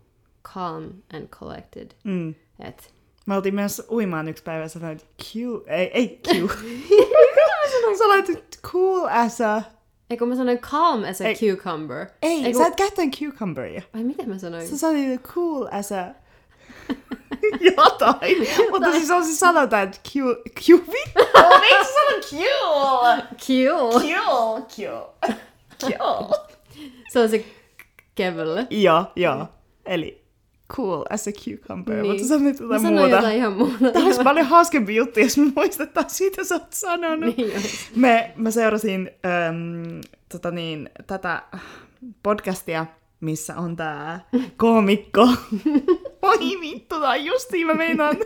calm 0.44 0.90
and 1.14 1.28
collected. 1.28 1.92
Mm. 2.04 2.36
Et, 2.60 2.94
Me 3.26 3.36
oltiin 3.36 3.56
myös 3.56 3.82
uimaan 3.92 4.28
yksi 4.28 4.44
päivä 4.44 4.64
ja 4.64 4.70
sanoit 4.70 5.06
Q, 5.24 5.36
ei, 5.68 5.92
ei 5.94 6.20
Q. 6.28 6.52
Sä 7.98 8.08
laitit 8.08 8.60
cool 8.64 9.08
as 9.10 9.42
a 9.42 9.62
Eikö 10.10 10.26
mä 10.26 10.36
sanoin 10.36 10.60
calm 10.60 11.04
as 11.04 11.22
a 11.22 11.26
Ei. 11.26 11.36
cucumber? 11.36 12.08
Ei, 12.22 12.46
Eiku... 12.46 12.60
sä 12.60 12.68
et 12.68 12.76
käyttänyt 12.76 13.16
cucumberia. 13.20 13.82
Ai 13.94 14.04
miten 14.04 14.30
mä 14.30 14.38
sanoin? 14.38 14.68
Sä 14.68 14.78
sanoit 14.78 15.22
cool 15.22 15.68
as 15.72 15.92
a... 15.92 16.06
Jotain. 17.78 18.48
Mutta 18.72 18.92
siis 18.92 19.12
on 19.12 19.26
siis 19.26 19.40
sanotaan, 19.40 19.84
että 19.84 20.00
Q... 20.10 20.14
Q... 20.60 20.70
Oh, 21.34 21.60
miksi 21.60 21.94
sä 21.94 21.94
sanot 21.94 22.26
Q? 22.26 22.34
Cute. 23.46 24.08
Q. 24.76 24.84
Q. 25.30 25.34
Q. 25.84 25.90
Se 27.14 27.20
on 27.20 27.30
se 27.30 27.46
kevelle. 28.16 28.68
Joo, 28.70 29.06
joo. 29.16 29.48
Eli 29.86 30.25
cool 30.76 31.04
as 31.10 31.28
a 31.28 31.32
cucumber, 31.32 31.96
Niin. 32.02 32.12
mutta 32.12 32.28
sanoit 32.28 32.60
Mä 32.60 32.66
jotain 32.66 32.82
sanoin 32.82 33.00
muuta. 33.02 33.16
jotain 33.16 33.38
ihan 33.38 33.54
muuta. 33.54 33.92
Tämä 33.94 34.06
olisi 34.06 34.24
paljon 34.24 34.46
hauskempi 34.46 34.96
juttu, 34.96 35.20
jos 35.20 35.38
me 35.38 35.52
muistettaisiin, 35.56 36.32
mitä 36.32 36.44
sä 36.44 36.56
oot 36.56 36.64
sanonut. 36.74 37.38
Niin. 37.38 37.52
Me, 37.96 38.34
mä 38.36 38.52
seurasin 38.52 39.10
äm, 39.26 40.02
tota 40.32 40.52
niin, 40.52 40.90
tätä 41.08 41.42
podcastia, 42.24 42.86
missä 43.22 43.56
on 43.58 43.76
tää 43.76 44.26
koomikko. 44.58 45.22
Oi 46.22 46.40
vittu, 46.62 47.00
tää 47.00 47.10
on 47.10 47.26
justiin, 47.26 47.68
mä 47.68 47.74
meinaan. 47.74 48.16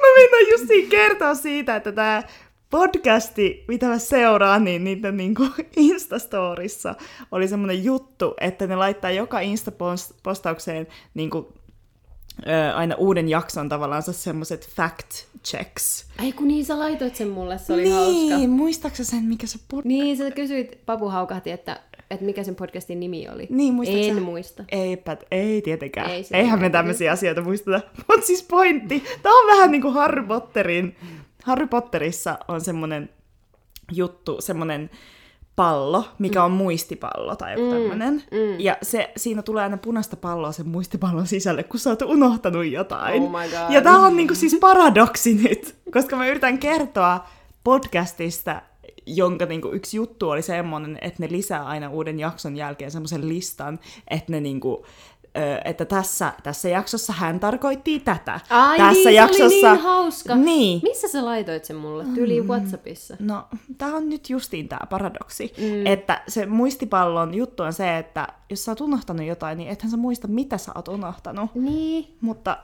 mä 0.00 0.06
meinaan 0.16 0.50
justiin 0.50 0.88
kertoa 0.88 1.34
siitä, 1.34 1.76
että 1.76 1.92
tää 1.92 2.22
podcasti, 2.70 3.64
mitä 3.68 3.86
mä 3.86 3.98
seuraan, 3.98 4.64
niin 4.64 4.84
niiden 4.84 5.16
niinku 5.16 5.46
Instastorissa 5.76 6.94
oli 7.32 7.48
semmonen 7.48 7.84
juttu, 7.84 8.34
että 8.40 8.66
ne 8.66 8.76
laittaa 8.76 9.10
joka 9.10 9.40
Insta-postaukseen 9.40 10.86
niinku, 11.14 11.52
ö, 12.46 12.74
aina 12.74 12.94
uuden 12.94 13.28
jakson 13.28 13.68
tavallaan 13.68 14.02
semmoiset 14.02 14.68
fact 14.68 15.10
checks. 15.44 16.06
Ai 16.18 16.32
kun 16.32 16.48
niin 16.48 16.64
sä 16.64 16.78
laitoit 16.78 17.16
sen 17.16 17.28
mulle, 17.28 17.58
se 17.58 17.72
oli 17.72 17.82
niin, 17.82 18.32
hauska. 18.32 18.48
muistaaksä 18.48 19.04
sen, 19.04 19.24
mikä 19.24 19.46
se 19.46 19.58
pod... 19.70 19.82
Niin, 19.84 20.16
sä 20.16 20.30
kysyit, 20.30 20.78
Papu 20.86 21.08
haukahti, 21.08 21.50
että, 21.50 21.80
että 22.10 22.24
mikä 22.26 22.44
sen 22.44 22.54
podcastin 22.56 23.00
nimi 23.00 23.28
oli. 23.28 23.46
Niin, 23.50 23.74
muistatko 23.74 24.06
En 24.06 24.14
sä? 24.14 24.20
muista. 24.20 24.64
Eipä, 24.68 25.16
ei 25.30 25.62
tietenkään. 25.62 26.10
Ei 26.10 26.24
Eihän 26.32 26.60
me 26.60 26.70
tämmöisiä 26.70 27.12
asioita 27.12 27.42
muisteta. 27.42 27.80
Mutta 28.08 28.26
siis 28.26 28.42
pointti, 28.42 29.04
tää 29.22 29.32
on 29.32 29.46
vähän 29.46 29.70
niinku 29.70 29.90
Harry 29.90 30.22
Potterin. 30.22 30.96
Harry 31.46 31.66
Potterissa 31.66 32.38
on 32.48 32.60
semmonen 32.60 33.10
juttu, 33.92 34.36
semmonen 34.40 34.90
pallo, 35.56 36.04
mikä 36.18 36.44
on 36.44 36.50
muistipallo 36.50 37.36
tai 37.36 37.52
joku 37.52 37.64
mm, 37.64 37.70
tämmönen. 37.70 38.14
Mm. 38.14 38.60
Ja 38.60 38.76
se, 38.82 39.12
siinä 39.16 39.42
tulee 39.42 39.62
aina 39.62 39.76
punaista 39.76 40.16
palloa 40.16 40.52
sen 40.52 40.68
muistipallon 40.68 41.26
sisälle, 41.26 41.62
kun 41.62 41.80
sä 41.80 41.90
oot 41.90 42.02
unohtanut 42.02 42.66
jotain. 42.66 43.22
Oh 43.22 43.30
my 43.30 43.48
god. 43.48 43.74
Ja 43.74 43.82
tää 43.82 43.98
on 43.98 44.16
niinku 44.16 44.34
siis 44.34 44.56
paradoksi 44.60 45.34
nyt, 45.34 45.74
koska 45.92 46.16
mä 46.16 46.28
yritän 46.28 46.58
kertoa 46.58 47.26
podcastista, 47.64 48.62
jonka 49.06 49.46
niinku 49.46 49.68
yksi 49.72 49.96
juttu 49.96 50.30
oli 50.30 50.42
semmoinen, 50.42 50.98
että 51.00 51.22
ne 51.22 51.28
lisää 51.30 51.64
aina 51.64 51.90
uuden 51.90 52.20
jakson 52.20 52.56
jälkeen 52.56 52.90
semmoisen 52.90 53.28
listan, 53.28 53.78
että 54.08 54.32
ne 54.32 54.40
niinku, 54.40 54.86
että 55.64 55.84
tässä, 55.84 56.32
tässä 56.42 56.68
jaksossa 56.68 57.12
hän 57.12 57.40
tarkoitti 57.40 58.00
tätä. 58.00 58.40
Ai 58.50 58.78
tässä 58.78 58.92
niin, 58.92 59.14
jaksossa... 59.14 59.48
se 59.60 59.66
oli 59.66 59.76
niin 59.76 59.82
hauska. 59.82 60.34
Niin. 60.34 60.80
Missä 60.82 61.08
sä 61.08 61.24
laitoit 61.24 61.64
sen 61.64 61.76
mulle? 61.76 62.04
Tyyli 62.14 62.40
Mm. 62.40 62.46
Whatsappissa. 62.46 63.16
No, 63.20 63.44
tämä 63.78 63.96
on 63.96 64.08
nyt 64.08 64.30
justiin 64.30 64.68
tämä 64.68 64.86
paradoksi, 64.90 65.54
mm. 65.58 65.86
että 65.86 66.22
se 66.28 66.46
muistipallon 66.46 67.34
juttu 67.34 67.62
on 67.62 67.72
se, 67.72 67.98
että 67.98 68.28
jos 68.50 68.64
sä 68.64 68.70
oot 68.70 68.80
unohtanut 68.80 69.26
jotain, 69.26 69.58
niin 69.58 69.70
ethän 69.70 69.90
sä 69.90 69.96
muista, 69.96 70.28
mitä 70.28 70.58
sä 70.58 70.72
oot 70.74 70.88
unohtanut. 70.88 71.54
Niin. 71.54 72.16
Mutta 72.20 72.58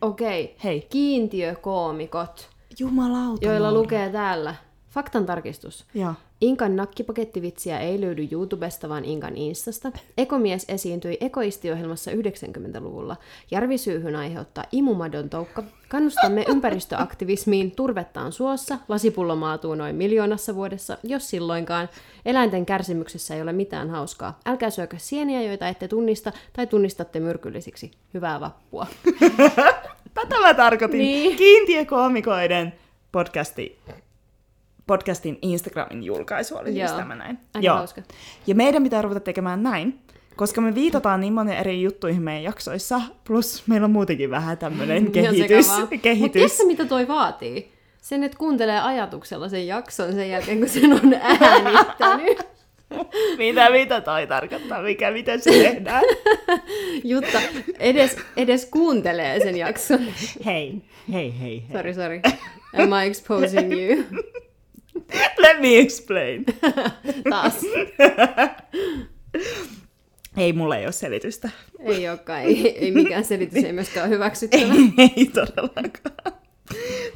Okei. 0.00 0.56
hei, 0.64 0.80
Kiintiökoomikot, 0.90 2.48
jumalauta. 2.78 3.46
joilla 3.46 3.72
lukee 3.72 4.10
täällä. 4.10 4.54
Faktan 4.90 5.26
tarkistus. 5.26 5.86
Joo. 5.94 6.14
Inkan 6.40 6.76
nakkipakettivitsiä 6.76 7.80
ei 7.80 8.00
löydy 8.00 8.28
YouTubesta, 8.32 8.88
vaan 8.88 9.04
Inkan 9.04 9.36
Instasta. 9.36 9.92
Ekomies 10.18 10.64
esiintyi 10.68 11.16
ekoistiohjelmassa 11.20 12.10
90-luvulla. 12.10 13.16
Järvisyyhyn 13.50 14.16
aiheuttaa 14.16 14.64
imumadon 14.72 15.30
toukka. 15.30 15.62
Kannustamme 15.88 16.44
ympäristöaktivismiin. 16.48 17.70
Turvetta 17.70 18.20
on 18.20 18.32
suossa. 18.32 18.78
Lasipullo 18.88 19.36
maatuu 19.36 19.74
noin 19.74 19.96
miljoonassa 19.96 20.54
vuodessa, 20.54 20.98
jos 21.02 21.30
silloinkaan. 21.30 21.88
Eläinten 22.26 22.66
kärsimyksessä 22.66 23.34
ei 23.34 23.42
ole 23.42 23.52
mitään 23.52 23.90
hauskaa. 23.90 24.40
Älkää 24.46 24.70
syökö 24.70 24.96
sieniä, 24.98 25.42
joita 25.42 25.68
ette 25.68 25.88
tunnista 25.88 26.32
tai 26.52 26.66
tunnistatte 26.66 27.20
myrkyllisiksi. 27.20 27.90
Hyvää 28.14 28.40
vappua. 28.40 28.86
Tätä 30.14 30.40
mä 30.40 30.54
tarkoitin. 30.54 30.98
Niin. 30.98 31.36
Kiintiökoomikoiden 31.36 32.72
podcasti, 33.12 33.78
podcastin 34.90 35.38
Instagramin 35.42 36.02
julkaisu 36.02 36.56
oli 36.56 36.72
siis 36.72 36.90
Joo. 36.90 36.98
tämä 36.98 37.14
näin. 37.14 37.38
Aika 37.54 37.74
hauska. 37.74 38.02
Ja 38.46 38.54
meidän 38.54 38.82
pitää 38.82 39.02
ruveta 39.02 39.20
tekemään 39.20 39.62
näin, 39.62 39.98
koska 40.36 40.60
me 40.60 40.74
viitataan 40.74 41.20
niin 41.20 41.32
monen 41.32 41.58
eri 41.58 41.82
juttuihin 41.82 42.22
meidän 42.22 42.42
jaksoissa, 42.42 43.00
plus 43.24 43.62
meillä 43.66 43.84
on 43.84 43.90
muutenkin 43.90 44.30
vähän 44.30 44.58
tämmöinen 44.58 45.10
kehitys. 45.12 45.68
Mutta 45.80 45.96
kehitys. 45.96 46.32
tiedätkö, 46.32 46.66
mitä 46.66 46.84
toi 46.84 47.08
vaatii? 47.08 47.72
Sen, 48.00 48.24
että 48.24 48.38
kuuntelee 48.38 48.80
ajatuksella 48.80 49.48
sen 49.48 49.66
jakson 49.66 50.12
sen 50.12 50.30
jälkeen, 50.30 50.58
kun 50.58 50.68
sen 50.68 50.92
on 50.92 51.14
äänittänyt. 51.20 52.38
mitä, 53.38 53.70
mitä 53.70 54.00
toi 54.00 54.26
tarkoittaa, 54.26 54.82
mikä, 54.82 55.10
miten 55.10 55.42
se 55.42 55.50
tehdään? 55.50 56.04
Jutta 57.04 57.40
edes, 57.78 58.16
edes 58.36 58.66
kuuntelee 58.66 59.40
sen 59.40 59.56
jakson. 59.56 60.00
hei, 60.44 60.82
hei, 61.12 61.12
hei, 61.12 61.40
hei. 61.40 61.64
Sorry, 61.72 61.94
sorry. 61.94 62.20
Am 62.78 63.04
I 63.04 63.06
exposing 63.06 63.72
you? 63.72 64.04
Let 65.42 65.60
me 65.60 65.78
explain. 65.78 66.44
Taas. 67.30 67.60
Ei, 70.36 70.52
mulla 70.52 70.76
ei 70.76 70.84
ole 70.84 70.92
selitystä. 70.92 71.50
Ei 71.78 72.08
olekaan, 72.08 72.40
ei, 72.40 72.78
ei 72.78 72.90
mikään 72.90 73.24
selitys, 73.24 73.64
ei 73.64 73.72
myöskään 73.72 74.06
ole 74.06 74.14
hyväksyttävä. 74.14 74.72
ei 74.98 75.30
todellakaan. 75.34 76.40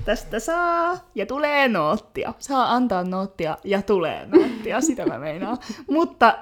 Tästä 0.04 0.38
saa 0.40 1.10
ja 1.14 1.26
tulee 1.26 1.68
noottia. 1.68 2.34
Saa 2.38 2.72
antaa 2.74 3.04
noottia 3.04 3.58
ja 3.64 3.82
tulee 3.82 4.26
noottia, 4.26 4.80
sitä 4.80 5.06
mä 5.06 5.18
meinaan. 5.18 5.58
Mutta 5.90 6.38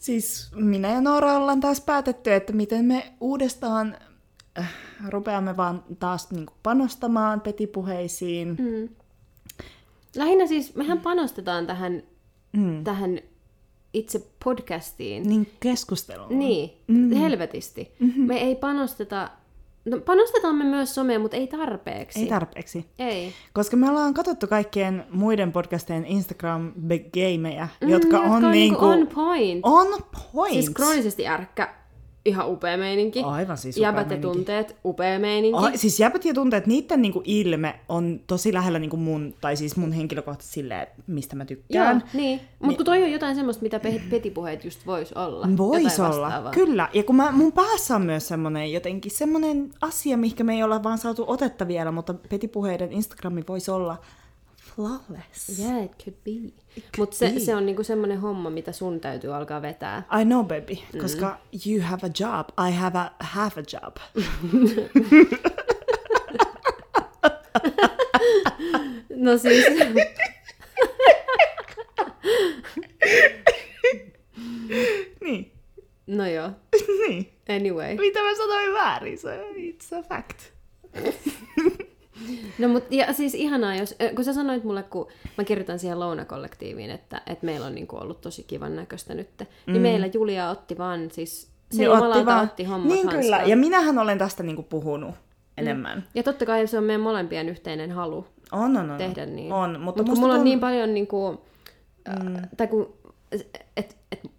siis 0.00 0.50
minä 0.54 0.88
ja 0.88 1.00
Noora 1.00 1.36
ollaan 1.36 1.60
taas 1.60 1.80
päätetty, 1.80 2.32
että 2.32 2.52
miten 2.52 2.84
me 2.84 3.12
uudestaan 3.20 3.96
äh, 4.58 4.74
rupeamme 5.08 5.56
vaan 5.56 5.84
taas 5.98 6.30
niin 6.30 6.46
panostamaan 6.62 7.40
petipuheisiin. 7.40 8.48
Mm. 8.48 8.88
Lähinnä 10.16 10.46
siis, 10.46 10.74
mehän 10.74 11.00
panostetaan 11.00 11.66
tähän, 11.66 12.02
Mm. 12.52 12.84
tähän 12.84 13.20
itse 13.94 14.26
podcastiin. 14.44 15.28
Niin 15.28 15.50
keskusteluun. 15.60 16.38
Niin, 16.38 16.70
mm. 16.86 17.12
helvetisti. 17.12 17.92
Mm-hmm. 18.00 18.26
Me 18.26 18.36
ei 18.40 18.56
panosteta, 18.56 19.30
no 19.84 19.98
panostetaan 20.00 20.54
me 20.54 20.64
myös 20.64 20.94
someen, 20.94 21.20
mutta 21.20 21.36
ei 21.36 21.46
tarpeeksi. 21.46 22.20
Ei 22.20 22.26
tarpeeksi. 22.26 22.86
Ei. 22.98 23.32
Koska 23.52 23.76
me 23.76 23.90
ollaan 23.90 24.14
katsottu 24.14 24.46
kaikkien 24.46 25.04
muiden 25.10 25.52
podcastien 25.52 26.04
Instagram-gameja, 26.04 27.68
jotka 27.88 28.18
Mm, 28.22 28.30
on, 28.30 28.50
niinku... 28.50 28.84
on 28.84 29.06
point. 29.14 29.60
On 29.62 29.86
point! 30.32 30.52
Siis 30.52 30.70
kroonisesti 30.70 31.28
ärkkä, 31.28 31.74
ihan 32.24 32.50
upea 32.50 32.76
meininki. 32.76 33.22
Aivan 33.22 33.58
siis 33.58 33.76
upea 33.76 33.88
Jäbät 33.88 34.10
ja 34.10 34.16
tunteet, 34.16 34.76
upea 34.84 35.18
meininki. 35.18 35.58
Ai, 35.58 35.78
siis 35.78 36.00
jäbät 36.00 36.24
ja 36.24 36.34
tunteet, 36.34 36.66
niiden 36.66 37.02
niinku 37.02 37.22
ilme 37.24 37.80
on 37.88 38.20
tosi 38.26 38.52
lähellä 38.54 38.78
niinku 38.78 38.96
mun, 38.96 39.34
tai 39.40 39.56
siis 39.56 39.76
mun 39.76 39.92
henkilökohtaisesti 39.92 40.54
silleen, 40.54 40.86
mistä 41.06 41.36
mä 41.36 41.42
Joo, 41.42 41.46
tykkään. 41.46 42.02
niin. 42.14 42.40
Mutta 42.58 42.76
kun 42.76 42.86
toi 42.86 43.02
on 43.02 43.12
jotain 43.12 43.34
semmoista, 43.36 43.62
mitä 43.62 43.80
pe- 43.80 44.02
petipuheet 44.10 44.64
just 44.64 44.86
vois 44.86 45.12
olla. 45.12 45.48
Vois 45.56 46.00
olla, 46.00 46.10
vastaavaa. 46.26 46.52
kyllä. 46.52 46.88
Ja 46.94 47.02
kun 47.04 47.16
mä, 47.16 47.32
mun 47.32 47.52
päässä 47.52 47.96
on 47.96 48.02
myös 48.02 48.28
semmonen 48.28 48.72
jotenkin 48.72 49.12
semmonen 49.12 49.70
asia, 49.80 50.16
mihinkä 50.16 50.44
me 50.44 50.54
ei 50.54 50.62
olla 50.62 50.82
vaan 50.82 50.98
saatu 50.98 51.24
otetta 51.26 51.68
vielä, 51.68 51.92
mutta 51.92 52.14
petipuheiden 52.14 52.92
Instagrami 52.92 53.44
voisi 53.48 53.70
olla 53.70 53.96
flawless. 54.74 55.58
Yeah, 55.58 55.84
it 55.84 55.92
could 56.04 56.16
be. 56.24 56.52
Mutta 56.98 57.16
se, 57.16 57.40
se 57.40 57.54
on 57.54 57.66
niinku 57.66 57.84
semmoinen 57.84 58.20
homma, 58.20 58.50
mitä 58.50 58.72
sun 58.72 59.00
täytyy 59.00 59.34
alkaa 59.34 59.62
vetää. 59.62 60.02
I 60.20 60.24
know, 60.24 60.46
baby, 60.46 60.76
koska 61.00 61.38
you 61.66 61.82
have 61.82 62.06
a 62.06 62.10
job, 62.20 62.48
I 62.68 62.76
have 62.76 62.98
a 62.98 63.10
half 63.20 63.58
a 63.58 63.62
job. 63.72 63.96
No 69.20 69.38
siis... 69.38 69.64
niin, 75.20 75.52
no 76.06 76.26
joo. 76.26 76.50
niin. 77.08 77.32
Anyway. 77.48 77.96
Mitä 77.96 78.22
mä 78.22 78.36
sanoin 78.36 78.72
väärin? 78.72 79.18
Se 79.18 79.40
it's 79.56 79.98
a 79.98 80.02
fact. 80.02 80.38
No 82.58 82.68
mut 82.68 82.84
ja 82.90 83.12
siis 83.12 83.34
ihanaa, 83.34 83.74
jos, 83.76 83.94
äh, 84.02 84.14
kun 84.14 84.24
sä 84.24 84.32
sanoit 84.32 84.64
mulle, 84.64 84.82
kun 84.82 85.08
mä 85.38 85.44
kirjoitan 85.44 85.78
siihen 85.78 86.00
lounakollektiiviin, 86.00 86.90
että, 86.90 87.22
että 87.26 87.46
meillä 87.46 87.66
on 87.66 87.74
niinku 87.74 87.96
ollut 87.96 88.20
tosi 88.20 88.42
kivan 88.42 88.76
näköistä 88.76 89.14
nyt, 89.14 89.28
mm. 89.38 89.72
niin 89.72 89.82
meillä 89.82 90.06
Julia 90.06 90.50
otti 90.50 90.78
vaan 90.78 91.10
siis, 91.10 91.50
se 91.70 91.78
Niin 91.78 91.90
otti, 91.90 92.26
vaan- 92.26 92.44
otti 92.44 92.64
hommat 92.64 92.88
Niin 92.88 93.04
hanskaan. 93.04 93.22
kyllä, 93.22 93.42
ja 93.42 93.56
minähän 93.56 93.98
olen 93.98 94.18
tästä 94.18 94.42
niinku 94.42 94.62
puhunut 94.62 95.14
enemmän. 95.58 96.04
Ja 96.14 96.22
totta 96.22 96.46
kai 96.46 96.66
se 96.66 96.78
on 96.78 96.84
meidän 96.84 97.00
molempien 97.00 97.48
yhteinen 97.48 97.90
halu. 97.92 98.26
On, 98.52 98.76
on, 98.76 98.90
on. 98.90 98.98
tehdä 98.98 99.26
niin. 99.26 99.52
On, 99.52 99.70
mutta 99.70 99.80
Mutta 99.84 100.04
kun 100.04 100.18
mulla 100.20 100.34
on 100.34 100.44
niin 100.44 100.60
paljon 100.60 100.94
niinku, 100.94 101.40
mm. 102.08 102.36
tai 102.56 102.66
kun, 102.66 102.92
et, 103.32 103.96
et, 104.12 104.30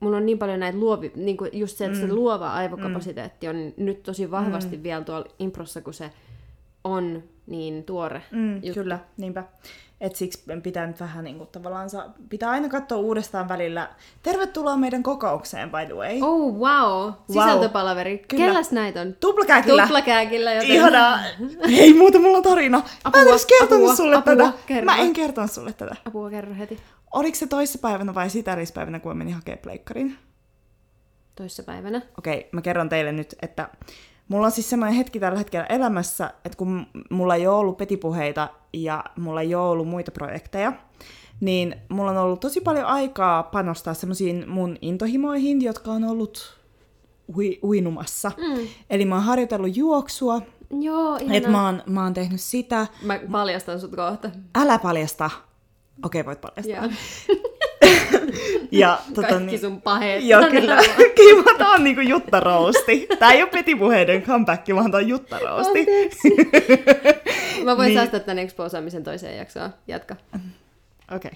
mulla 0.00 0.16
on 0.16 0.26
niin 0.26 0.38
paljon 0.38 0.60
näitä 0.60 0.78
luovi, 0.78 1.12
niinku 1.16 1.44
just 1.52 1.76
se, 1.76 1.84
että 1.84 1.98
mm. 1.98 2.06
se 2.06 2.12
luova 2.12 2.52
aivokapasiteetti 2.52 3.48
on 3.48 3.72
nyt 3.76 4.02
tosi 4.02 4.30
vahvasti 4.30 4.76
mm. 4.76 4.82
vielä 4.82 5.04
tuolla 5.04 5.26
improssa, 5.38 5.80
kun 5.80 5.94
se 5.94 6.10
on 6.84 7.22
niin 7.46 7.84
tuore. 7.84 8.22
Mm, 8.30 8.54
juttu. 8.54 8.72
kyllä, 8.74 8.98
niinpä. 9.16 9.44
Et 10.00 10.16
siksi 10.16 10.42
pitää 10.62 10.86
nyt 10.86 11.00
vähän 11.00 11.24
niin 11.24 11.38
kuin, 11.38 11.48
tavallaan 11.52 11.90
saa, 11.90 12.14
pitää 12.28 12.50
aina 12.50 12.68
katsoa 12.68 12.98
uudestaan 12.98 13.48
välillä. 13.48 13.88
Tervetuloa 14.22 14.76
meidän 14.76 15.02
kokoukseen, 15.02 15.70
by 15.70 15.86
the 15.86 15.94
way. 15.94 16.18
Oh 16.20 16.54
wow, 16.54 17.12
sisältöpalaveri. 17.26 18.18
Kyllä. 18.18 18.44
Kelläs 18.44 18.72
näitä 18.72 19.00
on? 19.00 19.16
Tuplakääkillä. 19.20 19.82
Tuplakääkillä, 19.82 20.52
joten... 20.52 20.70
Ihanaa. 20.70 21.18
Hei, 21.76 21.94
muuta 21.94 22.18
mulla 22.18 22.36
on 22.36 22.42
tarina. 22.42 22.78
Mä 22.78 22.84
Apua, 23.04 23.20
en 23.20 23.28
edes 23.28 23.46
kertonut 23.46 23.84
apua, 23.84 23.96
sulle 23.96 24.16
apua, 24.16 24.36
tätä. 24.36 24.52
kerro. 24.66 24.84
Mä 24.84 24.96
en 24.96 25.12
kertonut 25.12 25.52
sulle 25.52 25.72
tätä. 25.72 25.96
Apua 26.04 26.30
kerro 26.30 26.54
heti. 26.54 26.78
Oliko 27.12 27.34
se 27.34 27.46
toissapäivänä 27.46 28.14
vai 28.14 28.30
sitä 28.30 28.52
edellispäivänä, 28.52 29.00
kun 29.00 29.10
mä 29.10 29.14
menin 29.14 29.34
hakemaan 29.34 29.62
pleikkarin? 29.62 30.16
Toissapäivänä. 31.34 32.02
Okei, 32.18 32.48
mä 32.52 32.62
kerron 32.62 32.88
teille 32.88 33.12
nyt, 33.12 33.34
että 33.42 33.68
mulla 34.32 34.46
on 34.46 34.52
siis 34.52 34.70
semmoinen 34.70 34.96
hetki 34.96 35.20
tällä 35.20 35.38
hetkellä 35.38 35.66
elämässä, 35.66 36.30
että 36.44 36.58
kun 36.58 36.86
mulla 37.10 37.34
ei 37.34 37.46
ole 37.46 37.56
ollut 37.56 37.76
petipuheita 37.76 38.48
ja 38.72 39.04
mulla 39.18 39.40
ei 39.40 39.54
ole 39.54 39.68
ollut 39.68 39.88
muita 39.88 40.10
projekteja, 40.10 40.72
niin 41.40 41.74
mulla 41.88 42.10
on 42.10 42.16
ollut 42.16 42.40
tosi 42.40 42.60
paljon 42.60 42.84
aikaa 42.84 43.42
panostaa 43.42 43.94
semmoisiin 43.94 44.44
mun 44.48 44.76
intohimoihin, 44.80 45.62
jotka 45.62 45.90
on 45.90 46.04
ollut 46.04 46.58
ui- 47.36 47.58
uinumassa. 47.62 48.32
Mm. 48.36 48.66
Eli 48.90 49.04
mä 49.04 49.14
oon 49.14 49.24
harjoitellut 49.24 49.76
juoksua, 49.76 50.40
Joo, 50.80 51.18
että 51.30 51.48
mä 51.48 51.64
oon, 51.66 51.82
mä 51.86 52.02
oon 52.02 52.14
tehnyt 52.14 52.40
sitä. 52.40 52.86
Mä 53.02 53.20
paljastan 53.32 53.80
sut 53.80 53.96
kohta. 53.96 54.30
Älä 54.54 54.78
paljasta. 54.78 55.30
Okei, 56.04 56.26
voit 56.26 56.40
paljastaa. 56.40 56.76
Joo. 56.76 56.92
Ja, 58.70 58.98
tota, 59.14 59.28
Kaikki 59.28 59.46
niin, 59.46 59.60
sun 59.60 59.82
paheet. 59.82 60.24
Joo, 60.24 60.42
kyllä. 60.50 60.76
Kiva, 61.16 61.58
tää 61.58 61.68
on 61.70 61.84
niinku 61.84 62.00
Jutta 62.00 62.40
Roosti. 62.40 63.06
Tää 63.18 63.32
ei 63.32 63.42
ole 63.42 63.50
petipuheiden 63.50 64.22
comeback, 64.22 64.68
vaan 64.74 64.90
tää 64.90 64.98
on 65.00 65.08
Jutta 65.08 65.38
Roosti. 65.38 65.86
Mä 67.64 67.76
voin 67.76 67.86
Niin. 67.86 67.98
säästää 67.98 68.20
tän 68.20 68.38
exposaamisen 68.38 69.04
toiseen 69.04 69.36
jaksoon. 69.38 69.74
Jatka. 69.88 70.16
Okei. 71.14 71.30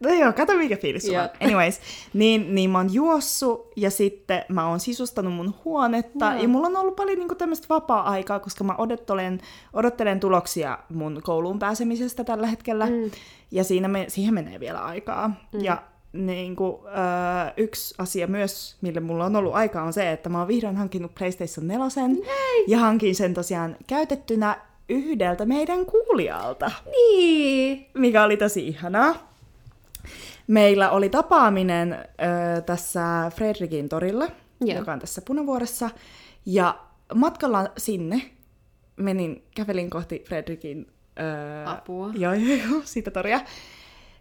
No 0.00 0.10
joo, 0.10 0.32
kato 0.32 0.54
mikä 0.56 0.76
fiilis 0.76 1.02
sulla. 1.02 1.18
Joo. 1.18 1.28
Anyways, 1.40 1.80
niin, 2.14 2.54
niin 2.54 2.70
mä 2.70 2.78
oon 2.78 2.94
juossut 2.94 3.72
ja 3.76 3.90
sitten 3.90 4.44
mä 4.48 4.68
oon 4.68 4.80
sisustanut 4.80 5.32
mun 5.34 5.54
huonetta 5.64 6.26
Joo. 6.32 6.42
ja 6.42 6.48
mulla 6.48 6.66
on 6.66 6.76
ollut 6.76 6.96
paljon 6.96 7.18
niinku 7.18 7.34
tämmöistä 7.34 7.66
vapaa-aikaa, 7.70 8.38
koska 8.40 8.64
mä 8.64 8.74
odottelen, 8.78 9.40
odottelen 9.72 10.20
tuloksia 10.20 10.78
mun 10.88 11.20
kouluun 11.24 11.58
pääsemisestä 11.58 12.24
tällä 12.24 12.46
hetkellä 12.46 12.86
Mm. 12.86 13.10
ja 13.50 13.64
siinä 13.64 13.88
me, 13.88 14.04
siihen 14.08 14.34
menee 14.34 14.60
vielä 14.60 14.84
aikaa. 14.84 15.28
Mm. 15.28 15.60
Ja 15.60 15.82
niin 16.12 16.56
kuin, 16.56 16.76
äh, 16.86 17.52
yksi 17.56 17.94
asia 17.98 18.26
myös, 18.26 18.76
mille 18.80 19.00
mulla 19.00 19.24
on 19.24 19.36
ollut 19.36 19.54
aikaa, 19.54 19.84
on 19.84 19.92
se, 19.92 20.12
että 20.12 20.28
mä 20.28 20.38
oon 20.38 20.48
vihdoin 20.48 20.76
hankinut 20.76 21.14
PlayStation 21.14 21.68
4 21.68 21.86
ja 22.68 22.78
hankin 22.78 23.14
sen 23.16 23.34
tosiaan 23.34 23.76
käytettynä 23.86 24.56
yhdeltä 24.90 25.46
meidän 25.46 25.86
kuulijalta 25.86 26.70
Niin. 26.92 27.86
mikä 27.94 28.24
oli 28.24 28.36
tosi 28.36 28.68
ihanaa. 28.68 29.30
Meillä 30.46 30.90
oli 30.90 31.08
tapaaminen 31.08 31.92
ö, 31.92 32.60
tässä 32.60 33.30
Fredrikin 33.36 33.88
torilla, 33.88 34.28
Joo. 34.60 34.78
joka 34.78 34.92
on 34.92 34.98
tässä 34.98 35.22
Punavuoressa. 35.26 35.90
Ja 36.46 36.78
matkalla 37.14 37.68
sinne 37.78 38.22
menin, 38.96 39.42
kävelin 39.54 39.90
kohti 39.90 40.24
Fredrikin... 40.28 40.86
Ö, 41.20 41.70
Apua. 41.70 42.10
Joo, 42.14 42.32
joo, 42.32 42.56
joo, 42.70 42.80
siitä 42.84 43.10
toria. 43.10 43.40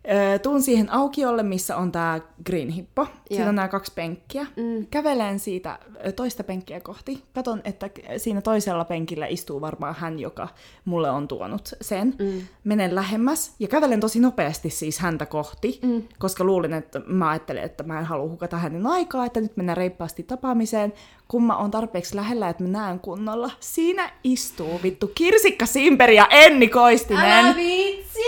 Ö, 0.08 0.39
tuun 0.39 0.62
siihen 0.62 0.91
aukiolle, 0.91 1.44
missä 1.44 1.77
on 1.77 1.91
tää 1.91 2.20
Green 2.46 2.70
Hippo. 2.70 3.06
Siinä 3.27 3.44
Joo. 3.44 3.50
on 3.50 3.56
nämä 3.56 3.68
kaksi 3.68 3.91
penkkiä. 3.96 4.44
Mm. 4.56 4.88
Kävelen 4.91 5.39
siitä 5.39 5.79
toista 6.15 6.44
penkkiä 6.44 6.79
kohti. 6.79 7.24
Katon, 7.34 7.62
että 7.63 7.89
siinä 8.17 8.41
toisella 8.41 8.86
penkillä 8.86 9.28
istuu 9.28 9.62
varmaan 9.62 9.95
hän, 10.00 10.19
joka 10.19 10.47
mulle 10.86 11.10
on 11.10 11.28
tuonut 11.28 11.69
sen. 11.82 12.15
Mm. 12.19 12.41
Menen 12.63 12.95
lähemmäs 12.95 13.56
ja 13.60 13.67
kävelen 13.67 14.00
tosi 14.00 14.19
nopeasti 14.19 14.69
siis 14.69 15.00
häntä 15.00 15.26
kohti, 15.26 15.80
Mm. 15.84 16.04
koska 16.19 16.43
luulin, 16.43 16.73
että 16.73 17.02
mä 17.06 17.30
ajattelin, 17.30 17.63
että 17.63 17.84
mä 17.84 18.00
en 18.00 18.06
halua 18.06 18.30
hukata 18.30 18.58
hänen 18.58 18.88
aikaa, 18.88 19.26
että 19.26 19.41
nyt 19.41 19.58
mennään 19.58 19.78
reippaasti 19.78 20.23
tapaamiseen, 20.23 20.93
kun 21.30 21.44
mä 21.44 21.58
oon 21.58 21.72
tarpeeksi 21.72 22.15
lähellä, 22.15 22.50
että 22.50 22.63
mä 22.63 22.70
näen 22.70 23.00
kunnolla. 23.00 23.52
Siinä 23.60 24.12
istuu 24.24 24.80
vittu 24.84 25.12
Kirsikka 25.15 25.65
Simperi 25.65 26.15
ja 26.15 26.28
Enni 26.30 26.68
Koistinen. 26.68 27.32
Älä 27.32 27.56
viitsi! 27.56 28.20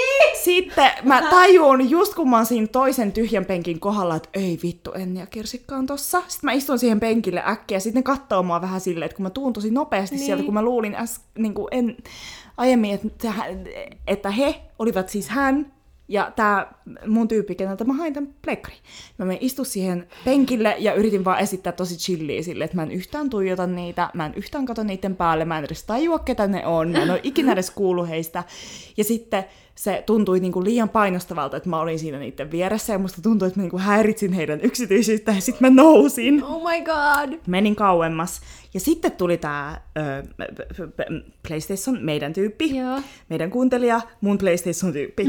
Sitten 0.44 0.92
mä 1.04 1.22
tajun, 1.30 1.90
just 1.90 2.16
kun 2.16 2.30
mä 2.30 2.36
oon 2.36 2.46
siinä 2.46 2.68
toisen 2.68 3.12
tyhjän 3.12 3.46
penkin 3.46 3.80
kohdalla, 3.80 4.16
että 4.16 4.30
ei 4.34 4.60
vittu, 4.64 4.92
Enni 4.92 5.20
ja 5.20 5.26
Kirsikka 5.26 5.76
on 5.76 5.86
tossa. 5.86 6.22
Sitten 6.28 6.48
mä 6.48 6.52
istun 6.52 6.80
siihen 6.80 7.00
penkille 7.00 7.44
äkkiä, 7.48 7.80
sitten 7.80 8.00
ne 8.00 8.04
kattoo 8.04 8.44
mua 8.44 8.62
vähän 8.62 8.82
silleen, 8.82 9.06
että 9.06 9.16
kun 9.16 9.24
mä 9.24 9.30
tuun 9.30 9.54
tosi 9.54 9.72
nopeasti 9.72 10.16
niin. 10.16 10.26
sieltä, 10.26 10.44
kun 10.44 10.54
mä 10.54 10.62
luulin 10.62 10.96
äs, 10.96 11.22
niin 11.38 11.54
kuin 11.54 11.68
en, 11.72 11.98
aiemmin, 12.58 12.94
että, 12.94 13.34
että 14.08 14.32
he 14.32 14.62
olivat 14.80 15.10
siis 15.10 15.30
hän 15.30 15.72
ja 16.12 16.32
tämä 16.36 16.68
mun 17.08 17.28
tyyppi, 17.28 17.56
keneltä 17.56 17.84
mä 17.84 17.94
hain 17.94 18.14
tämän 18.14 18.34
plekkari. 18.42 18.76
Mä 19.18 19.26
menin 19.26 19.44
istu 19.44 19.64
siihen 19.64 20.08
penkille 20.26 20.76
ja 20.80 20.94
yritin 20.94 21.26
vaan 21.26 21.40
esittää 21.40 21.74
tosi 21.74 21.98
chilliä 21.98 22.44
sille, 22.44 22.64
että 22.64 22.76
mä 22.76 22.84
en 22.84 22.92
yhtään 22.92 23.30
tuijota 23.30 23.68
niitä, 23.68 24.10
mä 24.14 24.26
en 24.26 24.34
yhtään 24.34 24.66
kato 24.66 24.84
niiden 24.84 25.16
päälle, 25.16 25.46
mä 25.46 25.58
en 25.58 25.66
edes 25.66 25.84
tajua, 25.84 26.20
ketä 26.20 26.48
ne 26.48 26.66
on, 26.66 26.92
mä 26.92 27.02
en 27.04 27.12
ole 27.12 27.20
ikinä 27.24 27.52
edes 27.52 27.72
kuullut 27.72 28.10
heistä. 28.10 28.44
Ja 28.98 29.04
sitten 29.04 29.46
se 29.82 30.04
tuntui 30.06 30.40
niinku 30.40 30.64
liian 30.64 30.90
painostavalta, 30.90 31.58
että 31.58 31.70
mä 31.70 31.80
olin 31.80 32.00
siinä 32.00 32.20
niiden 32.20 32.52
vieressä 32.52 32.94
ja 32.94 33.00
musta 33.00 33.22
tuntui, 33.22 33.48
että 33.48 33.60
mä 33.60 33.62
niinku 33.62 33.78
häiritsin 33.78 34.34
heidän 34.34 34.62
yksityisyyttä 34.62 35.32
ja 35.32 35.42
sitten 35.42 35.72
mä 35.74 35.82
nousin 35.84 36.44
Oh 36.44 36.72
my 36.72 36.82
god! 36.86 37.40
menin 37.48 37.76
kauemmas. 37.76 38.42
Ja 38.74 38.80
sitten 38.80 39.12
tuli 39.12 39.38
tämä 39.38 39.82
PlayStation, 41.48 41.98
meidän 42.02 42.34
tyyppi, 42.34 42.78
Joo. 42.78 43.02
meidän 43.30 43.52
kuuntelija, 43.52 44.02
mun 44.22 44.38
PlayStation-tyyppi. 44.38 45.28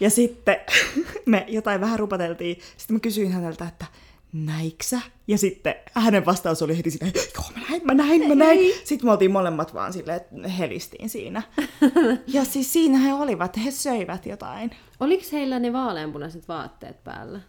ja 0.00 0.10
sitten 0.10 0.56
me 1.26 1.44
jotain 1.48 1.80
vähän 1.80 1.98
rupateltiin. 1.98 2.58
Sitten 2.76 2.96
mä 2.96 3.00
kysyin 3.00 3.32
häneltä, 3.32 3.68
että 3.68 3.86
näiksä? 4.32 5.00
Ja 5.28 5.38
sitten 5.38 5.74
hänen 5.94 6.26
vastaus 6.26 6.62
oli 6.62 6.76
heti 6.78 6.90
silleen, 6.90 7.12
joo 7.34 7.44
mä 7.54 7.62
näin, 7.68 7.82
mä 7.84 7.94
näin, 7.94 8.28
mä 8.28 8.34
näin. 8.34 8.72
Sitten 8.84 9.06
me 9.06 9.10
oltiin 9.12 9.30
molemmat 9.30 9.74
vaan 9.74 9.92
silleen, 9.92 10.16
että 10.16 10.48
helistiin 10.48 11.08
siinä. 11.08 11.42
ja 12.26 12.44
siis 12.44 12.72
siinä 12.72 12.98
he 12.98 13.12
olivat, 13.12 13.56
he 13.64 13.70
söivät 13.70 14.26
jotain. 14.26 14.70
Oliko 15.00 15.24
heillä 15.32 15.58
ne 15.58 15.72
vaaleanpunaiset 15.72 16.48
vaatteet 16.48 17.04
päällä? 17.04 17.40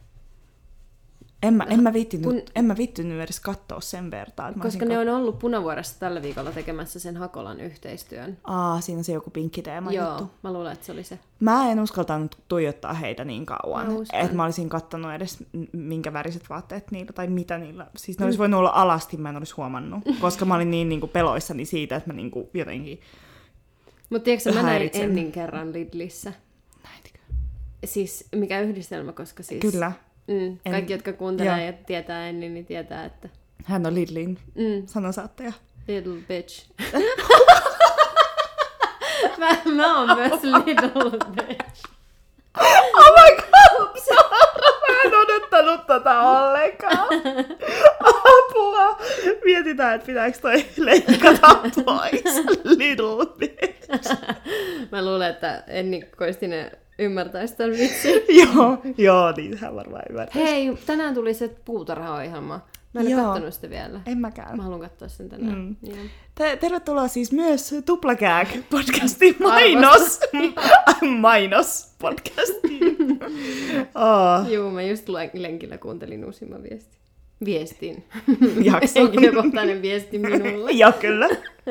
En 1.44 1.54
mä, 1.54 1.64
en 1.64 1.84
mä, 1.84 1.94
viittinyt, 1.94 2.24
Kun- 2.24 2.42
en 2.56 2.66
mä 2.66 2.78
viittinyt 2.78 3.22
edes 3.22 3.40
katsoa 3.40 3.82
sen 3.82 4.04
mä 4.04 4.54
Koska 4.54 4.64
olisin 4.64 4.88
ne 4.88 5.00
on 5.00 5.10
ollut 5.10 5.40
Punavuoressa 5.40 6.00
tällä 6.00 6.22
viikolla 6.22 6.52
tekemässä 6.52 7.00
sen 7.00 7.18
Hakolan 7.18 7.60
yhteistyön. 7.60 8.38
Aa, 8.44 8.82
siinä 8.82 8.98
on 8.98 9.04
se 9.04 9.14
joku 9.14 9.30
pinkki 9.30 9.62
teema 9.62 9.92
Joo, 9.92 10.10
juttu. 10.10 10.32
mä 10.44 10.54
luulen, 10.54 10.74
että 10.74 10.86
se 10.86 10.92
oli 10.92 11.04
se. 11.04 11.20
Mä 11.40 11.72
en 11.72 11.80
uskaltanut 11.80 12.38
tuijottaa 12.48 12.94
heitä 12.94 13.26
niin 13.26 13.46
kauan, 13.46 13.88
että 14.14 14.36
mä 14.36 14.44
olisin 14.44 14.70
kattonut 14.70 15.12
edes 15.12 15.44
minkä 15.72 16.14
väriset 16.14 16.50
vaatteet 16.50 16.92
niillä 16.92 17.14
tai 17.14 17.28
mitä 17.28 17.58
niillä. 17.58 17.88
Siis 17.98 18.20
ne 18.20 18.26
olisi 18.26 18.40
voinut 18.40 18.58
olla 18.58 18.72
alasti, 18.74 19.18
mä 19.18 19.30
en 19.30 19.38
olisi 19.38 19.54
huomannut, 19.58 20.04
koska 20.22 20.46
mä 20.46 20.56
olin 20.56 20.72
niin, 20.72 20.90
niin 20.90 21.00
kuin 21.00 21.10
peloissani 21.10 21.66
siitä, 21.66 21.96
että 21.96 22.10
mä 22.10 22.14
niin 22.14 22.32
kuin 22.32 22.50
jotenkin... 22.54 23.00
Mutta 24.10 24.24
tiedätkö, 24.24 24.54
mä 24.54 24.62
näin. 24.64 24.90
Ennin 24.94 25.32
kerran 25.32 25.74
Lidlissä. 25.74 26.34
Näitkö? 26.84 27.20
Siis 27.86 28.28
mikä 28.36 28.62
yhdistelmä, 28.62 29.12
koska 29.12 29.44
siis... 29.44 29.62
Kyllä. 29.62 29.92
Mm, 30.30 30.58
kaikki, 30.72 30.94
jotka 30.94 31.14
kuuntelee 31.14 31.66
ja 31.66 31.74
tietää 31.74 32.30
Ennin, 32.30 32.54
niin 32.54 32.66
tietää, 32.66 33.06
että... 33.06 33.30
Hän 33.66 33.86
on 33.86 33.96
Lidlin 33.96 34.38
Mm, 34.56 34.88
sanansaattaja. 34.88 35.54
little 35.88 36.14
bitch. 36.28 36.66
mä, 39.40 39.50
mä 39.76 40.00
oon 40.00 40.18
myös 40.18 40.44
little 40.44 41.12
bitch. 41.36 41.84
Oh 42.60 43.12
my 43.16 43.36
god! 43.36 44.00
Mä 44.90 44.96
en 45.06 45.16
odottanut 45.16 45.88
tätä 45.88 46.22
ollenkaan. 46.22 47.08
Apua! 48.00 48.98
Mietitään, 49.46 49.96
että 49.96 50.06
pitääkö 50.06 50.38
toi 50.42 50.66
leikata 50.78 51.56
pois. 51.86 52.46
Little 52.64 53.26
bitch. 53.38 54.16
Mä 54.92 55.06
luulen, 55.06 55.30
että 55.30 55.64
Enni 55.68 56.02
Koistinen 56.18 56.72
ymmärtäisi 57.00 57.56
tämän 57.56 57.78
vitsin. 57.78 58.22
joo, 58.42 58.78
joo, 58.98 59.34
niin 59.38 59.58
hän 59.58 59.76
varmaan 59.76 60.04
ymmärtää. 60.10 60.42
Hei, 60.42 60.78
tänään 60.86 61.14
tuli 61.14 61.34
se 61.34 61.56
puutarha-ohjelma. 61.66 62.62
Mä 62.94 63.02
en 63.02 63.08
ole 63.08 63.24
kattonut 63.24 63.54
sitä 63.54 63.70
vielä. 63.70 64.02
En 64.06 64.18
mäkään. 64.18 64.58
Mä 64.58 64.64
haluan 64.64 64.82
katsoa 64.82 65.08
sen 65.08 65.30
tänään. 65.30 65.58
Mm. 65.58 65.76
Joo. 65.84 65.98
Te- 66.36 66.58
tervetuloa 66.58 67.08
siis 67.08 67.32
myös 67.32 67.76
Tuplakääk 67.86 68.48
podcastin 68.70 69.36
mainos. 69.40 70.20
mainos 71.22 71.96
podcastiin. 72.00 72.98
oh, 73.96 74.52
Joo, 74.52 74.72
mä 74.72 74.82
just 74.82 75.10
lenkillä 75.34 75.78
kuuntelin 75.78 76.26
uusimman 76.26 76.64
viestin. 76.64 77.00
Viestin. 77.46 78.04
Jakso. 78.64 79.00
Henkilökohtainen 79.00 79.82
viesti 79.82 80.20
minulle. 80.20 80.72
Joo, 80.72 80.92
kyllä. 80.92 81.28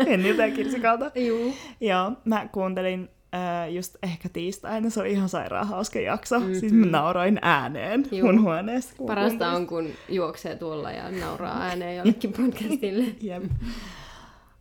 En 0.07 0.27
jotain 0.27 0.53
kirsikalta. 0.53 1.11
Joo. 1.15 1.53
Joo, 1.81 2.13
mä 2.25 2.49
kuuntelin 2.53 3.09
ää, 3.33 3.67
just 3.69 3.97
ehkä 4.03 4.29
tiistaina, 4.29 4.91
se 4.91 5.01
oli 5.01 5.13
ihan 5.13 5.29
sairaan 5.29 5.69
hauska 5.69 6.01
jakso. 6.01 6.41
Mhm. 6.41 6.55
Siis 6.55 6.73
mä 6.73 6.87
nauroin 6.87 7.39
ääneen 7.43 8.05
Juu. 8.13 8.27
mun 8.27 8.43
huoneessa. 8.43 8.95
kun 8.97 9.07
Parasta 9.07 9.51
on, 9.51 9.67
kun 9.67 9.89
juoksee 10.09 10.57
tuolla 10.57 10.91
ja 10.93 11.11
nauraa 11.11 11.61
ääneen 11.69 11.97
jollekin 11.97 12.33
podcastille. 12.33 13.05
Jep. 13.21 13.43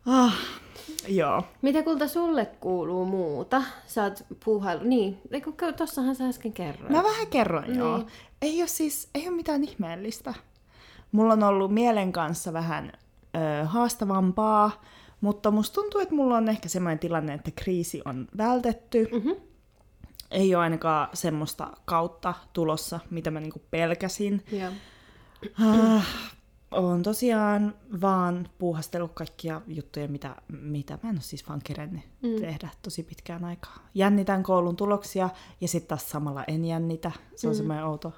Ah, 0.06 0.34
joo. 1.08 1.42
Mitä 1.62 1.82
kulta 1.82 2.08
sulle 2.08 2.46
kuuluu 2.60 3.04
muuta? 3.06 3.62
Sä 3.86 4.02
oot 4.04 4.24
puuhailu... 4.44 4.80
Niin, 4.84 5.18
tossahan 5.76 6.14
sä 6.14 6.28
äsken 6.28 6.52
kerroit. 6.52 6.90
Mä 6.92 7.02
vähän 7.02 7.26
kerroin, 7.26 7.66
Niin. 7.66 7.78
joo. 7.78 8.06
Ei 8.42 8.60
ole 8.62 8.66
siis, 8.68 9.08
ei 9.14 9.28
ole 9.28 9.36
mitään 9.36 9.64
ihmeellistä. 9.64 10.34
Mulla 11.12 11.32
on 11.32 11.42
ollut 11.42 11.74
mielen 11.74 12.12
kanssa 12.12 12.52
vähän 12.52 12.92
ö, 13.36 13.64
haastavampaa, 13.64 14.82
mutta 15.20 15.50
musta 15.50 15.74
tuntuu, 15.74 16.00
että 16.00 16.14
mulla 16.14 16.36
on 16.36 16.48
ehkä 16.48 16.68
semmoinen 16.68 16.98
tilanne, 16.98 17.34
että 17.34 17.50
kriisi 17.50 18.02
on 18.04 18.28
vältetty. 18.36 19.08
Mhm. 19.12 19.30
Ei 20.30 20.54
ole 20.54 20.62
ainakaan 20.62 21.08
semmoista 21.14 21.76
kautta 21.84 22.34
tulossa, 22.52 23.00
mitä 23.10 23.30
mä 23.30 23.40
niinku 23.40 23.62
pelkäsin. 23.70 24.44
Joo. 24.52 24.72
Ah, 25.66 26.06
on 26.70 27.02
tosiaan 27.02 27.74
vaan 28.00 28.48
puuhastellut 28.58 29.12
kaikkia 29.14 29.60
juttuja, 29.66 30.08
mitä, 30.08 30.36
mitä 30.48 30.98
mä 31.02 31.08
en 31.10 31.16
ole 31.16 31.22
siis 31.22 31.48
vaan 31.48 31.60
kerennyt 31.64 32.02
mm. 32.22 32.40
tehdä 32.40 32.68
tosi 32.82 33.02
pitkään 33.02 33.44
aikaa. 33.44 33.88
Jännitän 33.94 34.42
koulun 34.42 34.76
tuloksia 34.76 35.30
ja 35.60 35.68
sitten 35.68 35.88
taas 35.88 36.10
samalla 36.10 36.44
en 36.44 36.64
jännitä. 36.64 37.12
Se 37.36 37.48
on 37.48 37.54
mm. 37.54 37.56
semmoinen 37.56 37.84
outo, 37.84 38.12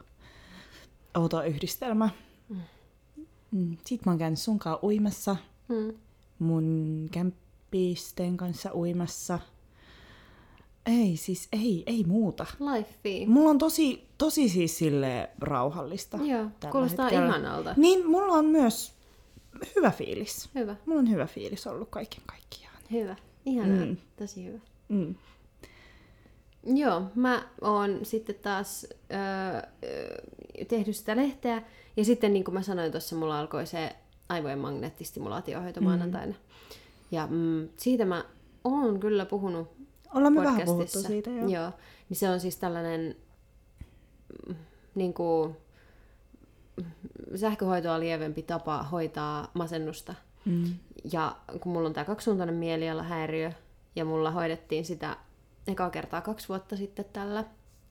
outo 1.17 1.43
yhdistelmä. 1.43 2.09
Mm. 2.49 3.77
Sitten 3.87 4.03
mä 4.07 4.11
oon 4.13 4.19
käynyt 4.19 4.39
sunkaan 4.39 4.79
uimassa, 4.83 5.37
Mm. 5.69 5.95
Mun 6.41 7.09
kämppisten 7.13 8.37
kanssa 8.37 8.71
uimassa. 8.75 9.39
Ei, 10.87 11.17
siis 11.17 11.49
ei, 11.53 11.83
ei 11.87 12.05
muuta. 12.05 12.47
Lifea. 12.61 13.27
Mulla 13.27 13.51
on 13.51 13.59
tosi, 13.59 14.09
tosi 14.19 14.49
siis 14.49 14.79
silleen 14.79 15.29
rauhallista. 15.41 16.17
Joo, 16.17 16.47
kuulostaa 16.73 17.05
hetkellä. 17.05 17.27
ihanalta. 17.29 17.75
Niin, 17.77 18.07
mulla 18.11 18.33
on 18.33 18.45
myös 18.47 18.93
hyvä 19.77 19.91
fiilis. 19.91 20.49
Hyvä, 20.55 20.77
Mulla 20.87 21.01
on 21.01 21.11
hyvä 21.11 21.27
fiilis 21.27 21.67
ollut 21.67 21.89
kaiken 21.91 22.23
kaikkiaan. 22.27 22.77
hyvä. 22.93 23.17
Ihanaa, 23.47 23.85
Mm. 23.87 23.97
tosi 24.19 24.45
hyvä. 24.47 24.59
Mm. 24.89 25.15
Joo, 26.67 27.03
mä 27.15 27.49
oon 27.61 27.99
sitten 28.03 28.35
taas 28.35 28.87
öö, 29.13 29.71
tehnyt 30.69 30.97
sitä 30.97 31.17
lehteä. 31.17 31.63
Ja 31.97 32.05
sitten 32.05 32.33
niin 32.33 32.45
kuin 32.45 32.55
mä 32.55 32.63
sanoin 32.63 32.91
tuossa, 32.93 33.17
mulla 33.17 33.41
alkoi 33.41 33.67
se 33.67 33.97
aivojen 34.31 34.59
magneettistimulaatiohoito 34.59 35.81
maanantaina. 35.81 36.35
Ja 37.11 37.27
mm, 37.31 37.69
siitä 37.77 38.05
mä 38.05 38.25
oon 38.65 39.01
kyllä 39.01 39.27
puhunut 39.27 39.69
Ollaan 40.15 40.33
me 40.33 40.41
vähän 40.41 40.63
puhuttu 40.65 41.01
siitä, 41.01 41.31
joo. 41.31 41.49
Joo. 41.49 41.73
Niin 42.09 42.17
se 42.17 42.31
on 42.31 42.41
siis 42.41 42.57
tällainen 42.57 43.17
mm, 44.49 44.55
niin 44.95 45.15
kuin, 45.15 45.57
sähköhoitoa 47.37 48.01
lievempi 48.01 48.43
tapa 48.43 48.83
hoitaa 48.83 49.51
masennusta. 49.55 50.15
Mm. 50.45 50.75
Ja 51.13 51.37
kun 51.61 51.73
mulla 51.73 51.89
on 51.89 51.93
tämä 51.93 52.05
kaksisuuntainen 52.05 52.55
mielialahäiriö, 52.55 53.53
ja 53.97 54.05
mulla 54.05 54.31
hoidettiin 54.31 54.85
sitä 54.85 55.17
ekaa 55.67 55.91
kertaa 55.91 56.21
kaksi 56.21 56.49
vuotta 56.49 56.77
sitten 56.77 57.05
tällä 57.13 57.45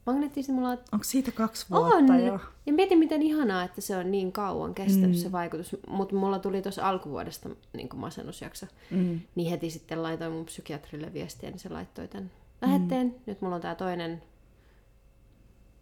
magneettisimulaatiolla. 0.05 0.89
Onko 0.91 1.03
siitä 1.03 1.31
kaksi 1.31 1.65
vuotta 1.69 1.95
On! 1.95 2.25
jo? 2.25 2.39
Ja 2.65 2.73
mietin, 2.73 2.99
miten 2.99 3.21
ihanaa, 3.21 3.63
että 3.63 3.81
se 3.81 3.95
on 3.97 4.12
niin 4.12 4.31
kauan 4.31 4.75
kestänyt 4.75 5.09
mm. 5.09 5.21
se 5.21 5.31
vaikutus. 5.31 5.75
Mutta 5.88 6.15
mulla 6.15 6.39
tuli 6.39 6.62
tuossa 6.62 6.89
alkuvuodesta 6.89 7.49
niin 7.73 7.89
masennusjakso. 7.95 8.65
Mm. 8.91 9.19
Niin 9.35 9.49
heti 9.49 9.69
sitten 9.69 10.03
laitoin 10.03 10.31
mun 10.31 10.45
psykiatrille 10.45 11.13
viestiä, 11.13 11.49
niin 11.49 11.59
se 11.59 11.69
laittoi 11.69 12.07
tämän 12.07 12.31
lähetteen. 12.62 13.07
Mm. 13.07 13.13
Nyt 13.25 13.41
mulla 13.41 13.55
on 13.55 13.62
tää 13.62 13.75
toinen 13.75 14.23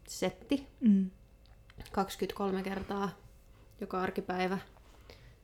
setti, 0.08 0.68
Mm. 0.82 1.10
23 1.92 2.64
kertaa 2.64 3.10
joka 3.82 4.02
arkipäivä. 4.02 4.58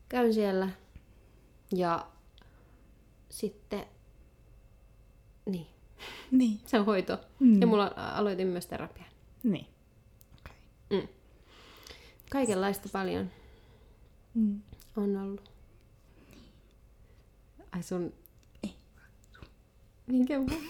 Käyn 0.10 0.34
siellä 0.34 0.70
ja 1.76 2.08
sitten, 3.30 3.86
niin, 5.46 5.68
Niin. 6.32 6.60
se 6.66 6.80
on 6.80 6.86
hoito. 6.86 7.20
Mm. 7.40 7.62
Ja 7.62 7.68
mulla 7.68 7.92
aloitin 7.96 8.48
myös 8.48 8.66
terapian. 8.66 9.06
Niin. 9.44 9.68
Okay. 10.46 11.02
Mm. 11.02 11.08
Kaikenlaista 12.32 12.90
paljon 12.92 13.30
Mm. 14.34 14.62
on 14.98 15.18
ollut. 15.18 15.52
Ai 17.72 17.84
sun... 17.84 18.14
Minkä 20.08 20.40
mun? 20.40 20.50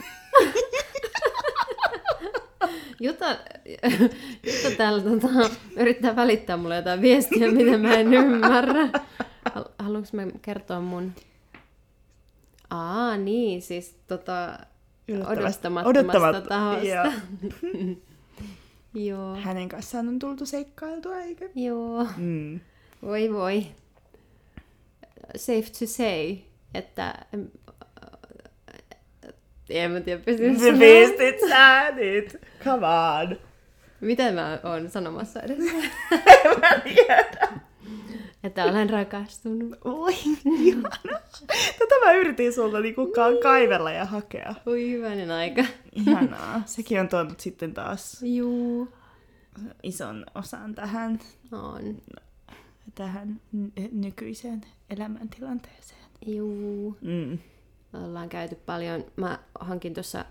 Jutta, 2.99 3.25
Jutta 4.43 4.77
täällä 4.77 5.01
tota, 5.03 5.49
yrittää 5.77 6.15
välittää 6.15 6.57
mulle 6.57 6.75
jotain 6.75 7.01
viestiä, 7.01 7.51
mitä 7.51 7.77
mä 7.77 7.93
en 7.93 8.13
ymmärrä. 8.13 8.89
Hal- 9.49 9.71
Haluanko 9.79 10.09
mä 10.13 10.23
kertoa 10.41 10.79
mun... 10.81 11.11
Aa, 12.69 13.17
niin, 13.17 13.61
siis 13.61 13.95
tota, 14.07 14.59
odottamattomasta 15.09 15.89
odottamat- 15.89 16.47
tahosta. 16.47 16.87
joo. 16.87 17.11
Joo. 18.95 19.35
Hänen 19.35 19.69
kanssaan 19.69 20.07
on 20.07 20.19
tultu 20.19 20.45
seikkailtua, 20.45 21.17
eikö? 21.19 21.49
Joo. 21.55 22.07
Mm. 22.17 22.59
Voi 23.01 23.33
voi. 23.33 23.65
Safe 25.35 25.61
to 25.79 25.85
say, 25.85 26.37
että... 26.73 27.13
En 29.69 29.91
mä 29.91 29.99
tiedä, 30.01 30.21
pystyn 30.25 30.59
sanoa. 30.59 30.79
pistit 30.79 31.49
sä 31.49 31.91
nyt. 31.91 32.41
Come 32.63 32.87
on. 32.87 33.37
Mitä 34.01 34.31
mä 34.31 34.59
oon 34.63 34.89
sanomassa 34.89 35.39
edes? 35.41 35.57
Mä 36.61 36.79
tiedä. 36.83 37.47
Että 38.43 38.63
olen 38.65 38.89
rakastunut. 38.89 39.77
Oi, 39.85 40.13
ihana. 40.45 40.89
Tätä 41.79 41.95
mä 42.05 42.11
yritin 42.13 42.53
sulta 42.53 42.79
niinku 42.79 43.07
ka- 43.07 43.41
kaivella 43.43 43.91
ja 43.91 44.05
hakea. 44.05 44.55
Oi 44.65 44.89
hyvänen 44.91 45.31
aika. 45.31 45.65
Ihanaa. 45.91 46.61
Sekin 46.65 46.99
on 46.99 47.09
tuonut 47.09 47.39
sitten 47.39 47.73
taas 47.73 48.23
Juu. 48.23 48.87
ison 49.83 50.25
osan 50.35 50.75
tähän, 50.75 51.19
On. 51.51 51.97
tähän 52.95 53.41
ny- 53.51 53.89
nykyiseen 53.91 54.61
elämäntilanteeseen. 54.89 55.99
Juu. 56.25 56.97
Mm. 57.01 57.39
Me 57.93 57.99
ollaan 58.05 58.29
käyty 58.29 58.55
paljon, 58.55 59.05
mä 59.15 59.39
hankin 59.59 59.93
tuossa 59.93 60.25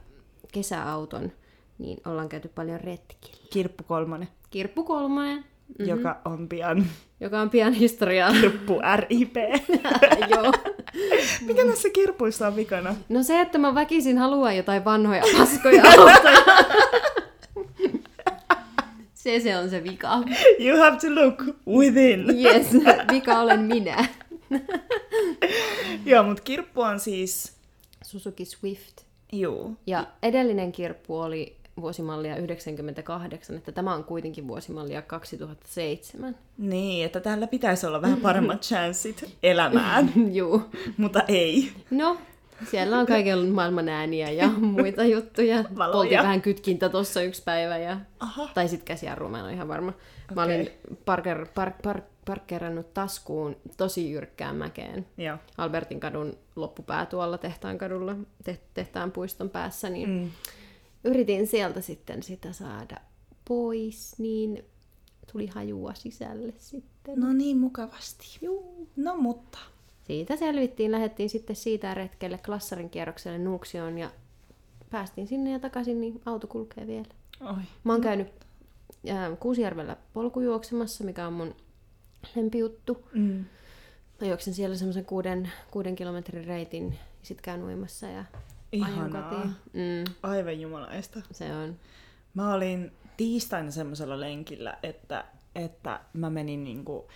kesäauton, 0.52 1.32
niin 1.78 1.98
ollaan 2.06 2.28
käyty 2.28 2.48
paljon 2.48 2.80
retkillä. 2.80 3.46
Kirppu 3.52 3.84
kolmonen, 3.84 4.28
Kirppu 4.50 4.84
kolmonen, 4.84 5.44
mm-hmm. 5.68 5.88
joka 5.88 6.20
on 6.24 6.48
pian 6.48 6.86
joka 7.22 7.40
on 7.40 7.50
pian 7.50 7.72
historiaa. 7.72 8.32
Kirppu 8.32 8.80
RIP. 8.96 9.36
Joo. 10.30 10.52
Mikä 11.46 11.64
näissä 11.64 11.90
kirpuissa 11.90 12.46
on 12.46 12.56
vikana? 12.56 12.94
No 13.08 13.22
se, 13.22 13.40
että 13.40 13.58
mä 13.58 13.74
väkisin 13.74 14.18
haluan 14.18 14.56
jotain 14.56 14.84
vanhoja 14.84 15.22
paskoja 15.38 15.82
autoja. 15.90 16.44
se, 19.14 19.40
se 19.40 19.56
on 19.56 19.70
se 19.70 19.84
vika. 19.84 20.22
You 20.58 20.78
have 20.78 20.96
to 20.96 21.14
look 21.14 21.42
within. 21.66 22.24
Yes, 22.44 22.66
vika 23.12 23.40
olen 23.40 23.60
minä. 23.60 24.04
Joo, 26.06 26.22
mutta 26.22 26.42
kirppu 26.42 26.80
on 26.80 27.00
siis... 27.00 27.52
Suzuki 28.02 28.44
Swift. 28.44 29.02
Juu. 29.32 29.76
Ja 29.86 30.06
edellinen 30.22 30.72
kirppu 30.72 31.18
oli 31.18 31.56
vuosimallia 31.80 32.36
98, 32.36 33.56
että 33.56 33.72
tämä 33.72 33.94
on 33.94 34.04
kuitenkin 34.04 34.48
vuosimallia 34.48 35.02
2007. 35.02 36.36
Niin, 36.58 37.06
että 37.06 37.20
täällä 37.20 37.46
pitäisi 37.46 37.86
olla 37.86 38.02
vähän 38.02 38.20
paremmat 38.20 38.62
chanssit 38.68 39.36
elämään, 39.42 40.12
Juu. 40.36 40.62
mutta 40.96 41.22
ei. 41.28 41.72
No, 41.90 42.16
siellä 42.70 42.98
on 42.98 43.06
kaiken 43.06 43.48
maailman 43.48 43.88
ääniä 43.88 44.30
ja 44.30 44.48
muita 44.76 45.04
juttuja. 45.04 45.64
Valoja. 45.78 45.92
Poltin 45.92 46.18
vähän 46.18 46.42
kytkintä 46.42 46.88
tossa 46.88 47.22
yksi 47.22 47.42
päivä. 47.42 47.78
Ja... 47.78 47.96
Aha. 48.20 48.48
Tai 48.54 48.68
sit 48.68 48.82
käsijarru, 48.82 49.28
mä 49.28 49.38
en 49.38 49.44
ole 49.44 49.52
ihan 49.52 49.68
varma. 49.68 49.92
Mä 50.34 50.42
Okei. 50.42 50.56
olin 50.56 50.70
parker, 51.04 51.46
park, 51.54 51.74
park, 51.82 52.04
parkkeerannut 52.24 52.94
taskuun 52.94 53.56
tosi 53.76 54.10
jyrkkään 54.10 54.56
mäkeen. 54.56 55.06
Joo. 55.18 55.38
Albertin 55.58 56.00
kadun 56.00 56.38
loppupää 56.56 57.06
tuolla 57.06 57.38
tehtaan 57.38 57.78
kadulla, 57.78 58.16
te- 58.44 58.60
tehtaan 58.74 59.12
puiston 59.12 59.50
päässä, 59.50 59.90
niin 59.90 60.08
mm. 60.08 60.30
Yritin 61.04 61.46
sieltä 61.46 61.80
sitten 61.80 62.22
sitä 62.22 62.52
saada 62.52 62.96
pois, 63.48 64.18
niin 64.18 64.64
tuli 65.32 65.46
hajua 65.46 65.94
sisälle 65.94 66.52
sitten. 66.58 67.20
No 67.20 67.32
niin, 67.32 67.58
mukavasti. 67.58 68.38
Juu. 68.42 68.88
No 68.96 69.16
mutta. 69.16 69.58
Siitä 70.06 70.36
selvittiin, 70.36 70.92
lähdettiin 70.92 71.30
sitten 71.30 71.56
siitä 71.56 71.94
retkelle 71.94 72.38
Klassarin 72.38 72.90
kierrokselle 72.90 73.38
Nuuksioon 73.38 73.98
ja 73.98 74.10
päästiin 74.90 75.26
sinne 75.26 75.52
ja 75.52 75.58
takaisin, 75.58 76.00
niin 76.00 76.20
auto 76.26 76.46
kulkee 76.46 76.86
vielä. 76.86 77.06
Oi. 77.40 77.62
Mä 77.84 77.92
oon 77.92 78.00
käynyt 78.00 78.28
ää, 79.08 79.36
Kuusijärvellä 79.36 79.96
polkujuoksemassa, 80.12 81.04
mikä 81.04 81.26
on 81.26 81.32
mun 81.32 81.54
lempijuttu. 82.36 83.04
Mm. 83.14 83.44
Mä 84.20 84.26
juoksen 84.28 84.54
siellä 84.54 84.76
semmoisen 84.76 85.04
kuuden, 85.04 85.52
kuuden 85.70 85.96
kilometrin 85.96 86.44
reitin 86.44 86.92
ja 86.92 86.98
sit 87.22 87.40
käyn 87.40 87.64
uimassa 87.64 88.06
ja 88.06 88.24
Ihanaa. 88.72 89.22
kotiin. 89.22 89.54
Mm, 89.72 90.14
Aivan 90.22 90.60
jumalaista. 90.60 91.20
se 91.32 91.56
on. 91.56 91.76
Mä 92.34 92.54
olin 92.54 92.92
tiistaina 93.16 93.70
semmoisella 93.70 94.20
lenkillä, 94.20 94.78
että, 94.82 95.24
että 95.54 96.00
mä 96.12 96.30
menin 96.30 96.64
niinku, 96.64 97.08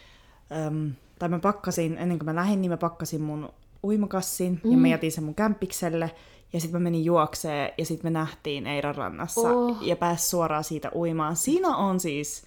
äm, 0.66 0.92
tai 1.18 1.28
mä 1.28 1.38
pakkasin, 1.38 1.98
ennen 1.98 2.18
kuin 2.18 2.26
mä 2.26 2.34
lähdin, 2.34 2.60
niin 2.60 2.70
mä 2.70 2.76
pakkasin 2.76 3.20
mun 3.22 3.48
uimakassin 3.84 4.60
mm. 4.64 4.70
ja 4.72 4.76
mä 4.78 4.88
jätin 4.88 5.12
sen 5.12 5.24
mun 5.24 5.34
kämpikselle. 5.34 6.10
Ja 6.52 6.60
sitten 6.60 6.80
mä 6.80 6.84
menin 6.84 7.04
juokseen 7.04 7.72
ja 7.78 7.84
sitten 7.86 8.06
me 8.12 8.18
nähtiin 8.18 8.66
Eiran 8.66 8.94
rannassa 8.94 9.40
Oh. 9.50 9.76
ja 9.82 9.96
pääs 9.96 10.30
suoraan 10.30 10.64
siitä 10.64 10.90
uimaan. 10.94 11.36
Siinä 11.36 11.76
on 11.76 12.00
siis, 12.00 12.44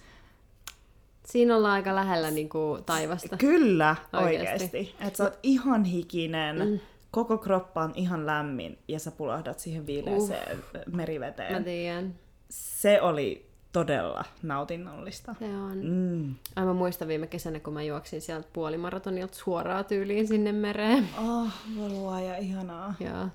Siinä 1.26 1.56
ollaan 1.56 1.74
aika 1.74 1.94
lähellä 1.94 2.30
niin 2.30 2.48
kuin, 2.48 2.84
taivasta. 2.84 3.36
kyllä 3.36 3.96
Oikeesti. 4.12 4.46
oikeasti, 4.48 4.94
että 5.00 5.16
sä 5.16 5.24
oot 5.24 5.38
ihan 5.42 5.84
hikinen, 5.84 6.68
mm. 6.68 6.78
Koko 7.10 7.38
kroppa 7.38 7.82
on 7.82 7.92
ihan 7.94 8.26
lämmin 8.26 8.78
ja 8.88 8.98
sä 8.98 9.10
pulahdat 9.10 9.58
siihen 9.58 9.86
viileeseen 9.86 10.58
uh. 10.58 10.94
meriveteen. 10.94 11.52
Mä 11.52 11.60
tiedän. 11.60 12.14
Se 12.50 13.00
oli 13.00 13.50
todella 13.72 14.24
nautinnollista. 14.42 15.34
Se 15.38 15.44
on. 15.44 15.78
Mm. 15.84 16.34
Ai 16.56 16.64
mä 16.64 16.72
muistan 16.72 17.08
viime 17.08 17.26
kesänä, 17.26 17.60
kun 17.60 17.72
mä 17.72 17.82
juoksin 17.82 18.20
sieltä 18.20 18.48
puolimaratonilta 18.52 19.36
suoraan 19.36 19.84
tyyliin 19.84 20.28
sinne 20.28 20.52
mereen. 20.52 21.08
Oh, 21.18 21.48
valua 21.78 22.20
ja 22.20 22.36
ihanaa. 22.36 22.94
Joo. 23.00 23.28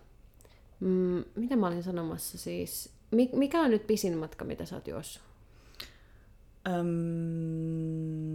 Mm, 0.79 1.23
mitä 1.35 1.55
mä 1.55 1.67
olin 1.67 1.83
sanomassa 1.83 2.37
siis? 2.37 2.93
Mi- 3.11 3.29
mikä 3.33 3.61
on 3.61 3.71
nyt 3.71 3.87
pisin 3.87 4.17
matka, 4.17 4.45
mitä 4.45 4.65
sä 4.65 4.75
oot 4.75 4.87
juossut? 4.87 5.23
Öm, 6.67 8.25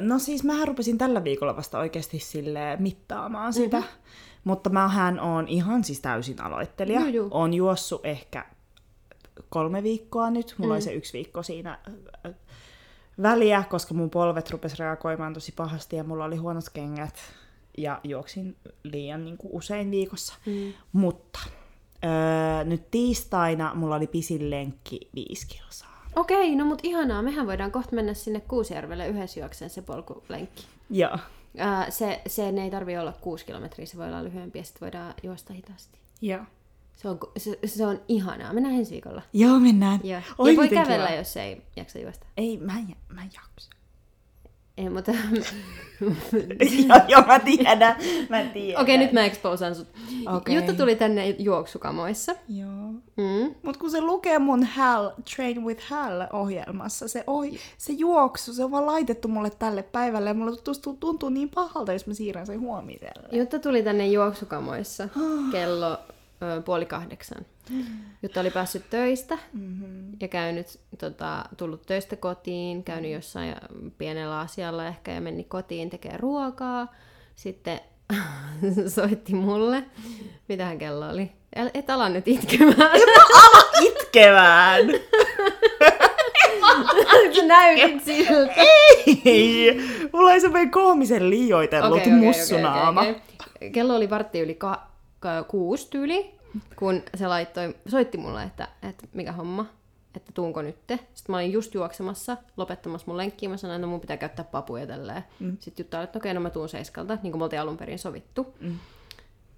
no 0.00 0.18
siis 0.18 0.44
mähän 0.44 0.68
rupesin 0.68 0.98
tällä 0.98 1.24
viikolla 1.24 1.56
vasta 1.56 1.78
oikeasti 1.78 2.18
sille 2.18 2.76
mittaamaan 2.78 3.52
sitä. 3.52 3.76
Mm-hmm. 3.76 4.00
Mutta 4.44 4.70
mähän 4.70 5.20
on 5.20 5.48
ihan 5.48 5.84
siis 5.84 6.00
täysin 6.00 6.42
aloittelija. 6.42 7.08
Juu. 7.08 7.28
Oon 7.30 7.54
juossut 7.54 8.06
ehkä 8.06 8.46
kolme 9.48 9.82
viikkoa 9.82 10.30
nyt. 10.30 10.54
Mulla 10.58 10.72
mm. 10.72 10.74
oli 10.74 10.82
se 10.82 10.92
yksi 10.92 11.12
viikko 11.12 11.42
siinä 11.42 11.78
väliä, 13.22 13.64
koska 13.70 13.94
mun 13.94 14.10
polvet 14.10 14.50
rupes 14.50 14.78
reagoimaan 14.78 15.34
tosi 15.34 15.52
pahasti 15.52 15.96
ja 15.96 16.04
mulla 16.04 16.24
oli 16.24 16.36
huonot 16.36 16.64
kengät. 16.72 17.18
Ja 17.78 18.00
juoksin 18.04 18.56
liian 18.82 19.24
niin 19.24 19.36
kuin 19.36 19.52
usein 19.52 19.90
viikossa. 19.90 20.34
Mm. 20.46 20.72
Mutta 20.92 21.38
öö, 22.04 22.64
nyt 22.64 22.90
tiistaina 22.90 23.74
mulla 23.74 23.94
oli 23.94 24.06
pisin 24.06 24.50
lenkki 24.50 25.00
viisi 25.14 25.46
kilsaa. 25.46 25.93
Okei, 26.16 26.56
no 26.56 26.64
mut 26.64 26.80
ihanaa. 26.82 27.22
Mehän 27.22 27.46
voidaan 27.46 27.72
kohta 27.72 27.94
mennä 27.94 28.14
sinne 28.14 28.40
Kuusjärvelle 28.40 29.08
yhdessä 29.08 29.40
juokseen 29.40 29.70
se 29.70 29.82
polkulenkki. 29.82 30.66
Joo. 30.90 31.18
Ää, 31.58 31.90
se, 31.90 32.22
se 32.26 32.48
ei 32.48 32.70
tarvi 32.70 32.98
olla 32.98 33.12
kuusi 33.20 33.46
kilometriä, 33.46 33.86
se 33.86 33.98
voi 33.98 34.06
olla 34.06 34.24
lyhyempi 34.24 34.58
ja 34.58 34.64
sitten 34.64 34.80
voidaan 34.80 35.14
juosta 35.22 35.52
hitaasti. 35.52 35.98
Joo. 36.20 36.42
Se 36.96 37.08
on, 37.08 37.18
se, 37.36 37.58
se 37.66 37.86
on 37.86 38.00
ihanaa. 38.08 38.52
Mennään 38.52 38.74
ensi 38.74 38.90
viikolla. 38.90 39.22
Joo, 39.32 39.58
mennään. 39.58 40.00
Joo. 40.04 40.20
Oi, 40.38 40.52
ja 40.52 40.56
voi 40.56 40.68
kävellä, 40.68 41.06
kiva. 41.06 41.18
jos 41.18 41.36
ei 41.36 41.62
jaksa 41.76 41.98
juosta. 41.98 42.26
Ei, 42.36 42.56
mä 42.56 42.78
en, 42.78 42.96
mä 43.08 43.22
en 43.22 43.30
jaksa. 43.34 43.70
Ei, 44.76 44.88
mutta... 44.88 45.12
joo, 46.88 47.00
joo, 47.08 47.22
mä 47.26 47.38
tiedän. 47.38 47.96
Mä 48.28 48.44
tiedän. 48.44 48.82
Okei, 48.82 48.98
nyt 48.98 49.12
mä 49.12 49.24
exposaan 49.24 49.74
sut. 49.74 49.88
Okei. 50.36 50.54
Jutta 50.54 50.72
tuli 50.72 50.96
tänne 50.96 51.28
juoksukamoissa. 51.28 52.34
Joo. 52.48 52.92
Mm. 53.16 53.54
Mut 53.62 53.76
kun 53.76 53.90
se 53.90 54.00
lukee 54.00 54.38
mun 54.38 54.64
Hal, 54.64 55.10
Train 55.34 55.64
with 55.64 55.84
Hal 55.88 56.26
ohjelmassa, 56.32 57.08
se, 57.08 57.24
ohi, 57.26 57.58
se 57.78 57.92
juoksu, 57.92 58.54
se 58.54 58.64
on 58.64 58.70
vaan 58.70 58.86
laitettu 58.86 59.28
mulle 59.28 59.50
tälle 59.50 59.82
päivälle 59.82 60.30
ja 60.30 60.34
mulle 60.34 60.56
tuntuu, 60.56 60.96
tuntuu 61.00 61.28
niin 61.28 61.50
pahalta, 61.50 61.92
jos 61.92 62.06
mä 62.06 62.14
siirrän 62.14 62.46
sen 62.46 62.60
huomiselle. 62.60 63.28
Jutta 63.32 63.58
tuli 63.58 63.82
tänne 63.82 64.06
juoksukamoissa 64.06 65.08
kello 65.52 65.98
ö, 66.42 66.62
puoli 66.62 66.86
kahdeksan. 66.86 67.46
Jutta 68.22 68.40
oli 68.40 68.50
päässyt 68.50 68.90
töistä 68.90 69.38
Mm-hmm. 69.52 70.12
ja 70.20 70.28
käynyt, 70.28 70.80
tota, 70.98 71.44
tullut 71.56 71.86
töistä 71.86 72.16
kotiin, 72.16 72.84
käynyt 72.84 73.12
jossain 73.12 73.54
pienellä 73.98 74.38
asialla 74.40 74.86
ehkä 74.86 75.12
ja 75.12 75.20
meni 75.20 75.44
kotiin 75.44 75.90
tekemään 75.90 76.20
ruokaa. 76.20 76.94
Sitten 77.34 77.80
soitti 78.94 79.34
mulle. 79.34 79.84
Mitähän 80.48 80.78
kello 80.78 81.08
oli? 81.10 81.32
Et 81.74 81.90
ala 81.90 82.08
nyt 82.08 82.28
itkemään. 82.28 83.00
Itkevään! 83.80 84.86
Sä 87.36 87.42
näytit 87.46 88.04
siltä. 88.04 88.54
Ei! 89.24 89.80
Mulla 90.12 90.32
ei 90.32 90.40
semmoinen 90.40 90.70
koomisen 90.70 91.30
liioitellut 91.30 91.98
Okei, 91.98 92.12
okei, 92.12 92.26
mussunaama. 92.26 93.00
okei, 93.00 93.14
okei. 93.56 93.70
Kello 93.70 93.94
oli 93.96 94.10
vartti 94.10 94.40
yli 94.40 94.54
ka- 94.54 94.86
ka- 95.20 95.42
kuusi 95.44 95.90
tyyli, 95.90 96.33
kun 96.76 97.02
se 97.14 97.26
laittoi, 97.26 97.76
soitti 97.88 98.18
mulle, 98.18 98.42
että, 98.42 98.68
että 98.82 99.06
mikä 99.12 99.32
homma, 99.32 99.66
että 100.16 100.32
tuunko 100.34 100.62
nytte. 100.62 100.98
Sitten 101.14 101.32
mä 101.32 101.36
olin 101.36 101.52
just 101.52 101.74
juoksemassa, 101.74 102.36
lopettamassa 102.56 103.06
mun 103.06 103.16
lenkkiä. 103.16 103.48
Mä 103.48 103.56
sanoin, 103.56 103.76
että 103.76 103.86
no 103.86 103.90
mun 103.90 104.00
pitää 104.00 104.16
käyttää 104.16 104.44
papuja 104.44 104.86
tälleen. 104.86 105.24
Mm. 105.40 105.56
Sitten 105.60 105.84
Jutta 105.84 105.98
oli, 105.98 106.04
että 106.04 106.18
okei, 106.18 106.34
no 106.34 106.40
mä 106.40 106.50
tuun 106.50 106.68
seiskalta, 106.68 107.18
niin 107.22 107.32
kuin 107.32 107.40
me 107.40 107.44
oltiin 107.44 107.60
alun 107.60 107.76
perin 107.76 107.98
sovittu. 107.98 108.54
Mm. 108.60 108.78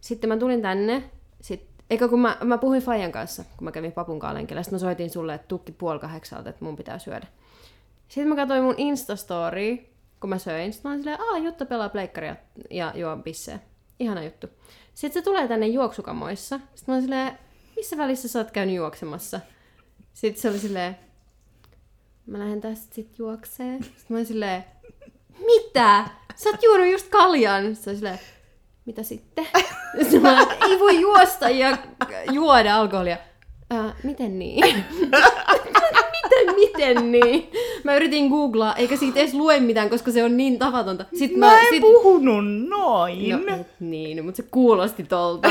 Sitten 0.00 0.28
mä 0.28 0.36
tulin 0.36 0.62
tänne, 0.62 1.10
sit, 1.40 1.66
eikä 1.90 2.08
kun 2.08 2.20
mä, 2.20 2.36
mä 2.44 2.58
puhuin 2.58 2.82
Fajan 2.82 3.12
kanssa, 3.12 3.44
kun 3.56 3.64
mä 3.64 3.72
kävin 3.72 3.92
papun 3.92 4.20
lenkillä, 4.32 4.62
sitten 4.62 4.76
mä 4.76 4.80
soitin 4.80 5.10
sulle, 5.10 5.34
että 5.34 5.48
tukki 5.48 5.72
puoli 5.72 5.98
kahdeksalta, 5.98 6.50
että 6.50 6.64
mun 6.64 6.76
pitää 6.76 6.98
syödä. 6.98 7.26
Sitten 8.08 8.28
mä 8.28 8.36
katsoin 8.36 8.62
mun 8.62 8.74
Instastory, 8.78 9.78
kun 10.20 10.30
mä 10.30 10.38
söin. 10.38 10.72
Sitten 10.72 10.88
mä 10.88 10.92
olin 10.92 11.02
silleen, 11.02 11.20
aah, 11.20 11.44
Jutta 11.44 11.66
pelaa 11.66 11.88
pleikkaria 11.88 12.36
ja 12.70 12.92
juo 12.94 13.16
bissejä. 13.16 13.58
Ihana 14.00 14.24
juttu. 14.24 14.46
Sitten 14.96 15.22
se 15.22 15.24
tulee 15.24 15.48
tänne 15.48 15.66
juoksukamoissa. 15.66 16.60
Sitten 16.74 16.84
mä 16.86 16.94
olin 16.94 17.02
silleen, 17.02 17.38
missä 17.76 17.96
välissä 17.96 18.28
sä 18.28 18.38
oot 18.38 18.50
käynyt 18.50 18.74
juoksemassa? 18.74 19.40
Sitten 20.12 20.42
se 20.42 20.48
oli 20.50 20.58
silleen, 20.58 20.98
mä 22.26 22.38
lähden 22.38 22.60
tästä 22.60 22.94
sit 22.94 23.18
juokseen. 23.18 23.84
Sitten 23.84 24.04
mä 24.08 24.16
olin 24.16 24.26
silleen, 24.26 24.64
mitä? 25.46 26.04
Sä 26.36 26.50
oot 26.50 26.62
juonut 26.62 26.92
just 26.92 27.08
kaljan. 27.08 27.62
Sitten 27.74 27.94
se 27.94 27.98
silleen, 27.98 28.20
mitä 28.86 29.02
sitten? 29.02 29.46
Sitten 30.02 30.22
mä 30.22 30.42
olin, 30.42 30.62
ei 30.62 30.80
voi 30.80 31.00
juosta 31.00 31.50
ja 31.50 31.78
juoda 32.32 32.76
alkoholia. 32.76 33.16
Ää, 33.70 33.94
miten 34.02 34.38
niin? 34.38 34.64
miten, 36.60 37.12
niin? 37.12 37.50
Mä 37.84 37.96
yritin 37.96 38.28
googlaa, 38.28 38.74
eikä 38.76 38.96
siitä 38.96 39.20
edes 39.20 39.34
lue 39.34 39.60
mitään, 39.60 39.90
koska 39.90 40.10
se 40.10 40.24
on 40.24 40.36
niin 40.36 40.58
tavatonta. 40.58 41.04
Sitten 41.14 41.38
Mä 41.38 41.60
en 41.60 41.66
sit... 41.70 41.80
puhunut 41.80 42.68
noin. 42.68 43.28
No, 43.28 43.56
et 43.60 43.66
niin, 43.80 44.24
mutta 44.24 44.36
se 44.36 44.48
kuulosti 44.50 45.04
tolta. 45.04 45.48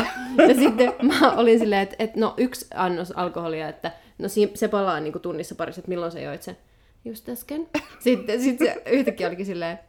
Ja 0.47 0.55
sitten 0.55 0.93
mä 1.01 1.31
olin 1.31 1.59
silleen, 1.59 1.81
että, 1.81 1.95
että 1.99 2.19
no 2.19 2.33
yksi 2.37 2.67
annos 2.75 3.11
alkoholia, 3.11 3.69
että 3.69 3.91
no 4.17 4.27
se 4.53 4.67
palaa 4.67 4.99
niin 4.99 5.11
kuin 5.11 5.21
tunnissa 5.21 5.55
parissa, 5.55 5.79
että 5.79 5.89
milloin 5.89 6.11
sä 6.11 6.19
joit 6.19 6.43
sen. 6.43 6.57
Just 7.05 7.29
äsken. 7.29 7.67
Sitten 7.99 8.41
sit 8.41 8.59
se 8.59 8.81
yhtäkkiä 8.85 9.27
olikin 9.27 9.45
silleen, 9.45 9.79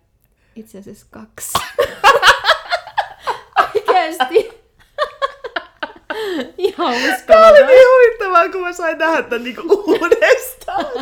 itse 0.56 0.78
asiassa 0.78 1.06
kaksi. 1.10 1.52
Oikeesti. 3.74 4.55
Ihan 6.58 6.94
Tämä 6.94 6.98
oli 7.06 7.14
uskomaton. 7.14 7.66
niin 7.66 7.86
huvittavaa, 7.94 8.48
kun 8.48 8.60
mä 8.60 8.72
sain 8.72 8.98
nähdä 8.98 9.22
tämän 9.22 9.44
niinku 9.44 9.82
uudestaan. 9.86 10.86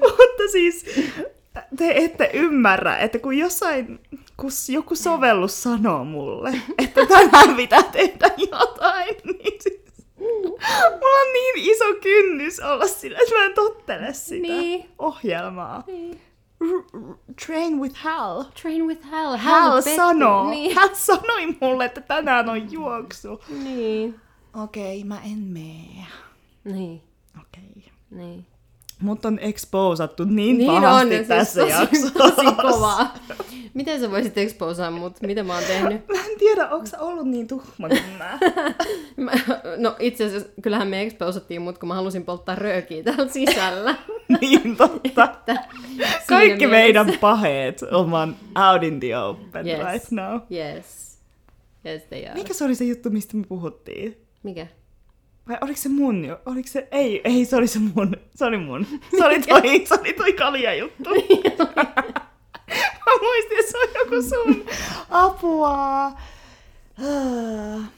Mutta 0.00 0.42
siis 0.52 0.84
te 1.76 1.92
ette 1.96 2.30
ymmärrä, 2.34 2.96
että 2.96 3.18
kun 3.18 3.38
jossain, 3.38 4.00
kun 4.36 4.50
joku 4.72 4.94
sovellus 4.96 5.62
sanoo 5.62 6.04
mulle, 6.04 6.52
että 6.78 7.06
tänään 7.06 7.56
pitää 7.56 7.82
tehdä 7.82 8.30
jotain, 8.50 9.16
niin 9.24 9.60
siis 9.60 9.80
mulla 10.18 11.20
on 11.20 11.32
niin 11.32 11.70
iso 11.70 11.84
kynnys 12.02 12.60
olla 12.60 12.86
sillä, 12.86 13.18
että 13.22 13.34
mä 13.34 13.44
en 13.44 13.54
tottele 13.54 14.12
sitä 14.12 14.46
Niin. 14.46 14.88
ohjelmaa. 14.98 15.84
Niin. 15.86 16.20
Train 17.46 17.80
with 17.80 17.96
Hal. 17.96 18.44
Train 18.62 18.86
with 18.86 19.04
Hal. 19.10 19.36
Hal 19.36 19.82
Petty. 19.82 19.96
sanoo, 19.96 20.50
Niin. 20.50 20.74
hän 20.78 20.90
sanoi 20.92 21.56
mulle, 21.60 21.84
että 21.84 22.00
tänään 22.00 22.48
on 22.48 22.72
juoksu. 22.72 23.40
Niin. 23.62 24.20
Okei, 24.62 25.04
mä 25.04 25.20
en 25.20 25.38
mene. 25.38 26.06
Niin. 26.64 27.02
Okei. 27.40 27.92
Niin. 28.10 28.46
Mut 29.00 29.24
on 29.24 29.38
exposattu 29.38 30.24
niin, 30.24 30.58
Niin 30.58 30.70
pahasti 30.70 31.02
on, 31.04 31.08
siis 31.08 31.28
tässä 31.28 31.60
tosi, 31.60 31.72
jaksossa. 31.72 32.10
tosi 32.18 32.46
kovaa. 32.62 33.14
Miten 33.74 34.00
sä 34.00 34.10
voisit 34.10 34.38
exposaa 34.38 34.90
mut? 34.90 35.22
Mitä 35.22 35.42
mä 35.42 35.54
oon 35.54 35.64
tehnyt? 35.64 36.08
Mä 36.16 36.24
en 36.24 36.38
tiedä, 36.38 36.68
onko 36.68 36.86
sä 36.86 37.00
ollut 37.00 37.26
niin 37.26 37.46
tuhma 37.46 37.88
kuin 37.88 38.00
mä. 38.18 38.38
Mä, 39.16 39.32
no 39.76 39.96
itse 39.98 40.24
asiassa, 40.24 40.48
kyllähän 40.62 40.88
me 40.88 41.02
exposattiin 41.02 41.62
mut, 41.62 41.78
kun 41.78 41.88
mä 41.88 41.94
halusin 41.94 42.24
polttaa 42.24 42.54
röökiä 42.54 43.02
täällä 43.02 43.28
sisällä. 43.28 43.96
niin 44.40 44.76
totta. 44.76 45.24
Että 45.24 45.56
Kaikki 46.28 46.66
meidän 46.66 47.12
paheet 47.20 47.82
on 47.82 48.36
out 48.72 48.82
in 48.82 49.00
the 49.00 49.18
open 49.18 49.66
Yes. 49.66 49.78
right 49.92 50.10
now. 50.10 50.40
Yes. 50.50 51.18
Yes, 51.86 52.02
they 52.02 52.24
are. 52.26 52.34
Mikä 52.34 52.54
se 52.54 52.64
oli 52.64 52.74
se 52.74 52.84
juttu, 52.84 53.10
mistä 53.10 53.36
me 53.36 53.44
puhuttiin? 53.48 54.16
Mikä? 54.42 54.66
Vai 55.48 55.58
oliko 55.60 55.78
se 55.78 55.88
mun 55.88 56.24
jo? 56.24 56.40
Oliko 56.46 56.68
se... 56.68 56.88
Ei, 56.90 57.20
ei, 57.24 57.44
se 57.44 57.56
oli 57.56 57.66
se 57.66 57.78
mun. 57.78 58.16
Se 58.34 58.44
oli 58.44 58.58
mun. 58.58 58.86
Se 59.18 59.24
oli 59.26 59.40
toi, 59.40 59.86
se 59.86 59.94
oli 60.00 60.12
toi 60.12 60.32
kalja 60.32 60.74
juttu. 60.74 61.10
Mä 63.20 63.26
muistin, 63.26 63.58
että 63.58 63.72
se 63.72 63.78
on 63.78 63.88
joku 63.94 64.28
sun. 64.28 64.64
Apua. 65.10 66.12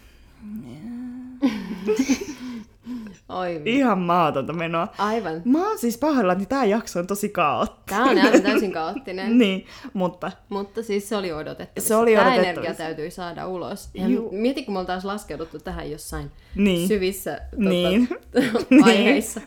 Oi, 3.28 3.62
Ihan 3.64 3.98
maatonta 3.98 4.52
menoa. 4.52 4.88
aivan. 4.98 5.42
Mä 5.44 5.68
oon 5.68 5.78
siis 5.78 5.98
pahoillani, 5.98 6.42
että 6.42 6.54
tää 6.56 6.64
jakso 6.64 6.98
on 6.98 7.06
tosi 7.06 7.28
kaoottinen. 7.28 7.84
Tämä 8.00 8.10
on 8.10 8.18
aivan 8.18 8.42
täysin 8.42 8.72
kaoottinen. 8.80 9.38
niin, 9.38 9.66
mutta 9.92 10.32
Mutta 10.48 10.82
siis 10.82 11.08
se 11.08 11.16
oli 11.16 11.32
odotettavissa. 11.32 11.88
Se 11.88 11.96
oli 11.96 12.12
odotettavissa. 12.16 12.50
energia 12.50 12.74
täytyi 12.74 13.10
saada 13.10 13.46
ulos. 13.48 13.88
Ja 13.94 14.08
Juu. 14.08 14.32
mieti, 14.32 14.62
kun 14.64 14.74
me 14.74 14.78
oltaisiin 14.80 15.08
laskeuduttu 15.08 15.58
tähän 15.58 15.90
jossain 15.90 16.30
Niin. 16.54 16.88
syvissä 16.88 17.40
Niin. 17.56 18.08
tota, 18.08 18.74
aiheissa. 18.84 19.40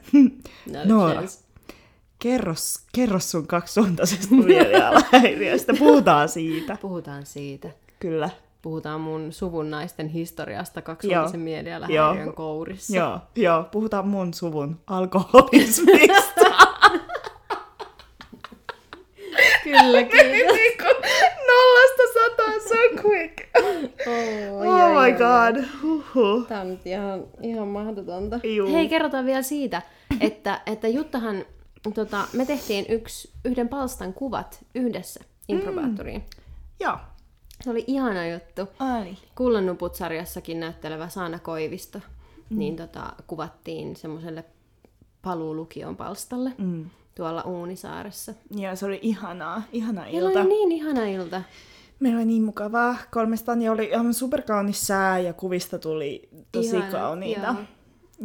No, 0.72 0.80
Noora. 0.86 1.22
Chance. 2.24 2.38
kerros, 2.38 2.80
kerros 2.94 3.32
sun 3.32 3.48
kaksisuuntaisesta 3.48 4.36
mielialahäiriöstä. 4.36 5.74
Puhutaan 5.80 6.30
siitä. 6.30 6.78
Puhutaan 6.82 7.26
siitä. 7.26 7.70
Kyllä. 8.00 8.30
Puhutaan 8.62 9.02
mun 9.02 9.34
suvun 9.34 9.72
naisten 9.72 10.08
historiasta 10.08 10.82
kaksisuuntisen 10.82 11.40
Joo. 11.40 11.44
mielialahäiriön 11.44 12.26
Joo. 12.26 12.34
kourissa. 12.34 12.98
Joo, 12.98 13.20
joo, 13.36 13.64
puhutaan 13.72 14.08
mun 14.08 14.34
suvun 14.34 14.80
alkoholismista. 14.88 16.42
Kyllä. 19.64 20.02
Niinku 20.02 20.84
Nollasta 21.48 22.04
sataan 22.14 22.62
so 22.62 23.08
quick. 23.08 23.40
Oh, 23.58 23.66
Oh 24.68 25.04
my 25.04 25.12
god. 25.12 25.64
Huhhuh. 25.84 26.48
Tämä 26.48 26.62
on 26.62 26.70
nyt 26.70 26.88
ihan, 26.88 27.24
ihan 27.42 27.68
mahdotonta. 27.68 28.40
Juu. 28.44 28.72
Hei, 28.74 28.90
kerrotaan 28.90 29.26
vielä 29.26 29.42
siitä, 29.42 29.82
että, 30.22 30.62
että 30.66 30.88
Juttahan, 30.88 31.46
tota, 31.96 32.28
me 32.34 32.46
tehtiin 32.46 32.86
yksi, 32.90 33.32
yhden 33.46 33.70
palstan 33.70 34.14
kuvat 34.14 34.66
yhdessä 34.76 35.20
improbaattoriin. 35.48 36.24
Joo. 36.80 36.98
Se 37.64 37.70
oli 37.70 37.84
ihana 37.88 38.28
juttu. 38.28 38.68
Ai. 38.80 39.18
Kullannuput-sarjassakin 39.36 40.60
näyttelevä 40.60 41.10
Saana 41.10 41.40
Koivisto, 41.40 42.00
mm. 42.50 42.60
niin 42.60 42.76
tota, 42.76 43.14
kuvattiin 43.28 43.96
semmoiselle 43.96 44.46
paluulukion 45.22 45.98
palstalle 45.98 46.54
mm. 46.58 46.90
tuolla 47.16 47.42
Uunisaaressa. 47.42 48.34
Joo, 48.52 48.76
se 48.76 48.86
oli 48.86 49.00
ihanaa. 49.02 49.62
Ihana 49.72 50.02
Meillä 50.02 50.30
ilta. 50.30 50.40
oli 50.40 50.50
niin 50.50 50.72
ihana 50.72 51.06
ilta. 51.06 51.42
Meillä 52.00 52.18
oli 52.18 52.26
niin 52.26 52.44
mukavaa. 52.44 52.98
Kolmestaan 53.12 53.62
ja 53.62 53.72
oli 53.72 53.86
ihan 53.86 54.14
superkaunis 54.14 54.88
sää 54.88 55.20
ja 55.20 55.34
kuvista 55.34 55.80
tuli 55.80 56.30
tosi 56.52 56.78
Ihana, 56.78 56.92
kauniita. 56.92 57.56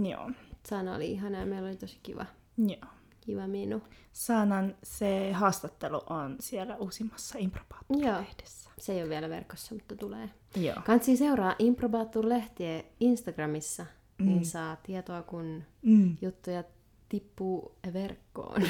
Joo. 0.03 0.31
Saana 0.69 0.95
oli 0.95 1.13
ihana 1.13 1.39
ja 1.39 1.47
meillä 1.47 1.69
oli 1.69 1.77
tosi 1.77 1.99
kiva, 2.03 2.27
Joo. 2.59 2.94
Kiva 3.27 3.47
minu. 3.47 3.83
Saanan 4.13 4.75
se 4.83 5.33
haastattelu 5.33 6.01
on 6.11 6.37
siellä 6.41 6.77
uusimmassa 6.77 7.39
improbaattori-lehdessä. 7.39 8.71
Se 8.79 8.93
ei 8.93 9.01
ole 9.03 9.09
vielä 9.11 9.29
verkossa, 9.29 9.75
mutta 9.75 9.97
tulee. 9.97 10.31
Joo. 10.57 10.77
Kansi 10.87 11.17
seuraa 11.17 11.55
Improbaattur-lehtiä 11.59 12.85
Instagramissa, 13.01 13.87
mm. 14.19 14.27
niin 14.27 14.45
saa 14.47 14.77
tietoa, 14.77 15.23
kun 15.23 15.63
Mm. 15.83 16.17
juttuja 16.23 16.65
tippuu 17.09 17.75
verkkoon. 17.93 18.63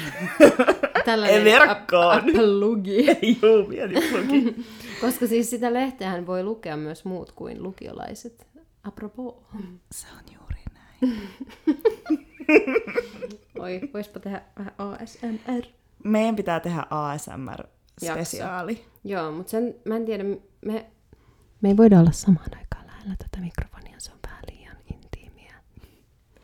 Verkkoon. 1.43 2.11
ap- 2.17 2.27
aplugi. 2.29 3.05
Juu, 3.41 3.63
pieni 3.69 3.95
plugi. 4.11 4.65
Koska 5.01 5.27
siis 5.27 5.49
sitä 5.49 5.73
lehteähän 5.73 6.27
voi 6.27 6.43
lukea 6.43 6.77
myös 6.77 7.05
muut 7.05 7.31
kuin 7.31 7.63
lukiolaiset. 7.63 8.47
Apropos. 8.83 9.35
Se 9.91 10.07
on 10.17 10.23
juuri 10.39 10.61
näin. 10.73 11.29
Oi, 13.59 13.81
voispa 13.93 14.19
tehdä 14.19 14.41
vähän 14.59 14.73
ASMR. 14.77 15.65
Meidän 16.03 16.35
pitää 16.35 16.59
tehdä 16.59 16.85
ASMR-spesiaali. 16.89 18.85
Joo, 19.03 19.31
mutta 19.31 19.51
sen, 19.51 19.75
mä 19.85 19.95
en 19.95 20.05
tiedä, 20.05 20.23
me... 20.65 20.85
Me 21.61 21.69
ei 21.69 21.77
voida 21.77 21.99
olla 21.99 22.11
samaan 22.11 22.57
aikaan 22.57 22.87
lähellä 22.87 23.15
tätä 23.19 23.37
mikrofonia, 23.41 23.99
se 23.99 24.11
on 24.11 24.19
vähän 24.27 24.43
liian 24.51 24.77
intiimiä. 24.93 25.53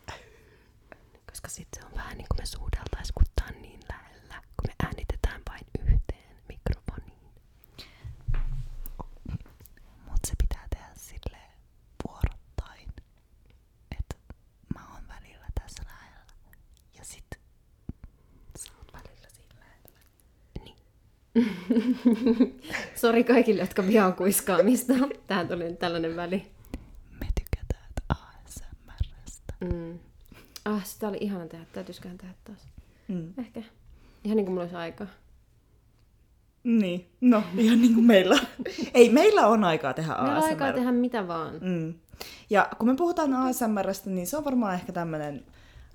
Koska 1.29 1.49
sitten 1.49 1.81
se 1.81 1.87
on 1.87 1.95
vähän 1.95 2.17
niin 2.17 2.27
kuin 2.31 2.41
me 2.41 2.45
suudeltais, 2.45 3.11
kun 3.11 3.25
tää 3.35 3.47
on 3.55 3.61
niin 3.61 3.79
lähellä, 3.89 4.35
kun 4.35 4.67
me 4.67 4.73
äänitetään 4.85 5.41
vain 5.49 5.65
yhteen 5.79 6.35
mikrofoniin. 6.49 7.31
Mutta 10.09 10.27
se 10.27 10.33
pitää 10.41 10.67
tehdä 10.69 10.89
sille 10.95 11.37
vuorottain. 12.07 12.89
Että 13.99 14.15
mä 14.75 14.81
oon 14.93 15.07
välillä 15.07 15.47
tässä 15.61 15.83
lähellä. 15.85 16.33
Ja 16.97 17.03
sit 17.05 17.25
sä 18.57 18.71
oot 18.77 18.93
välillä 18.93 19.27
siinä 19.35 19.55
lähellä. 19.59 19.99
Sori 23.01 23.23
kaikille, 23.23 23.61
jotka 23.61 23.87
vihaa 23.87 24.11
kuiskaamista. 24.11 24.93
Tähän 25.27 25.47
tuli 25.47 25.63
nyt 25.63 25.79
tällainen 25.79 26.15
väli. 26.15 26.51
Me 27.19 27.27
tykätään 27.39 27.89
ASMRstä. 28.09 29.53
Mm. 29.59 29.99
Ah, 30.65 30.85
sitä 30.85 31.07
oli 31.07 31.17
ihana 31.21 31.45
tehdä. 31.47 31.65
Täytyisiköhän 31.73 32.17
tehdä 32.17 32.33
taas? 32.43 32.67
Mm. 33.07 33.33
Ehkä. 33.37 33.61
Ihan 34.23 34.35
niin 34.37 34.45
kuin 34.45 34.49
mulla 34.53 34.61
olisi 34.61 34.75
aikaa. 34.75 35.07
Niin, 36.63 37.07
no 37.21 37.43
ihan 37.57 37.81
niin 37.81 37.93
kuin 37.93 38.05
meillä. 38.05 38.39
Ei, 38.93 39.09
meillä 39.09 39.47
on 39.47 39.63
aikaa 39.63 39.93
tehdä 39.93 40.09
Meillä 40.13 40.31
on 40.31 40.37
ASMR. 40.37 40.49
aikaa 40.49 40.73
tehdä 40.73 40.91
mitä 40.91 41.27
vaan. 41.27 41.53
Mm. 41.61 41.93
Ja 42.49 42.69
kun 42.77 42.87
me 42.87 42.95
puhutaan 42.95 43.33
ASMRstä, 43.33 44.09
niin 44.09 44.27
se 44.27 44.37
on 44.37 44.45
varmaan 44.45 44.73
ehkä 44.73 44.91
tämmönen 44.91 45.45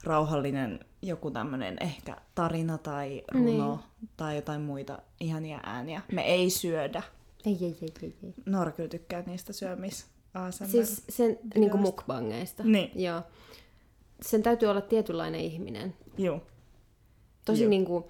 rauhallinen 0.04 0.80
joku 1.06 1.30
tämmönen 1.30 1.76
ehkä 1.80 2.16
tarina 2.34 2.78
tai 2.78 3.22
runo 3.32 3.74
niin. 3.76 3.80
tai 4.16 4.36
jotain 4.36 4.60
muita 4.60 4.98
ihania 5.20 5.60
ääniä. 5.62 6.02
Me 6.12 6.22
ei 6.22 6.50
syödä. 6.50 7.02
Ei, 7.44 7.58
ei, 7.60 7.78
ei, 7.82 7.92
ei, 8.02 8.16
ei. 8.22 8.34
Noora 8.46 8.72
kyllä 8.72 8.88
tykkää 8.88 9.22
niistä 9.26 9.52
syömis 9.52 10.06
ASMR. 10.34 10.68
Siis 10.68 11.04
sen 11.08 11.38
niin 11.54 11.70
kuin 11.70 11.80
mukbangeista. 11.80 12.62
Niin. 12.64 12.90
Joo. 13.02 13.22
Sen 14.22 14.42
täytyy 14.42 14.68
olla 14.68 14.80
tietynlainen 14.80 15.40
ihminen. 15.40 15.94
Juu. 16.18 16.40
Tosi 17.44 17.62
Joo. 17.62 17.70
niin 17.70 17.84
kuin, 17.84 18.04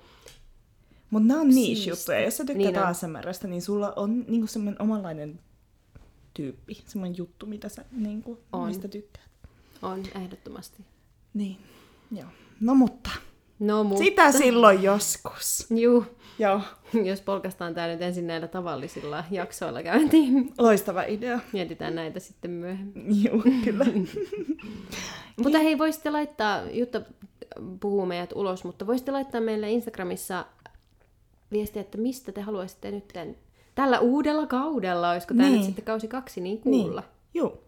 Mutta 1.11 1.29
nämä 1.29 1.41
on 1.41 1.49
niche 1.49 1.65
Siisti. 1.75 1.91
juttuja. 1.91 2.21
Jos 2.21 2.37
sä 2.37 2.45
tykkäät 2.45 2.73
Niin 2.75 2.79
on. 2.83 2.87
ASMRstä, 2.87 3.49
niin 3.49 3.63
sulla 3.63 3.93
on 3.97 4.25
niinku 4.29 4.47
semmoinen 4.47 4.83
omanlainen 4.83 5.41
tyyppi, 6.35 6.83
semmoinen 6.87 7.17
juttu, 7.19 7.47
mitä 7.47 7.69
sä 7.69 7.85
niinku, 7.93 8.39
On. 8.53 8.69
mistä 8.69 8.89
tykkäät. 8.89 9.27
on 9.83 10.03
ehdottomasti. 10.15 10.85
Niin, 11.35 11.57
joo. 12.13 12.29
No 12.61 12.75
mutta, 12.75 13.11
No 13.59 13.85
mutta... 13.85 14.05
sitä 14.05 14.33
silloin 14.33 14.83
joskus. 14.83 15.67
Juu, 15.71 16.05
Joo, 16.39 16.61
jos 17.05 17.21
polkastaan 17.21 17.75
tää 17.75 17.89
nyt 17.89 18.03
ensin 18.03 18.27
näillä 18.27 18.49
tavallisilla 18.49 19.25
jaksoilla 19.31 19.83
käyntiin. 19.83 20.53
loistava 20.59 21.03
idea. 21.03 21.39
Mietitään 21.53 21.95
näitä 21.95 22.21
sitten 22.21 22.51
myöhemmin. 22.51 23.25
Joo, 23.25 23.43
kyllä. 23.65 23.85
Mutta 25.43 25.59
hei, 25.59 25.79
voisitte 25.79 26.11
laittaa, 26.11 26.63
Jutta 26.71 27.01
puhuu 27.81 28.07
meidät 28.07 28.33
ulos, 28.35 28.65
mutta 28.65 28.87
voisitte 28.87 29.13
laittaa 29.13 29.41
meille 29.41 29.71
Instagramissa 29.71 30.47
viestiä, 31.53 31.83
että 31.83 31.99
mistä 31.99 32.33
te 32.33 32.41
haluaisitte 32.41 32.91
nyt 32.91 33.13
tällä 33.75 34.01
uudella 34.01 34.47
kaudella, 34.47 35.11
olisiko 35.11 35.35
tämä 35.35 35.49
Niin. 35.49 35.57
nyt 35.57 35.67
sitten 35.67 35.85
kausi 35.85 36.09
kaksi, 36.09 36.41
niin 36.41 36.59
kuulla. 36.61 37.01
Niin. 37.01 37.11
Joo, 37.35 37.59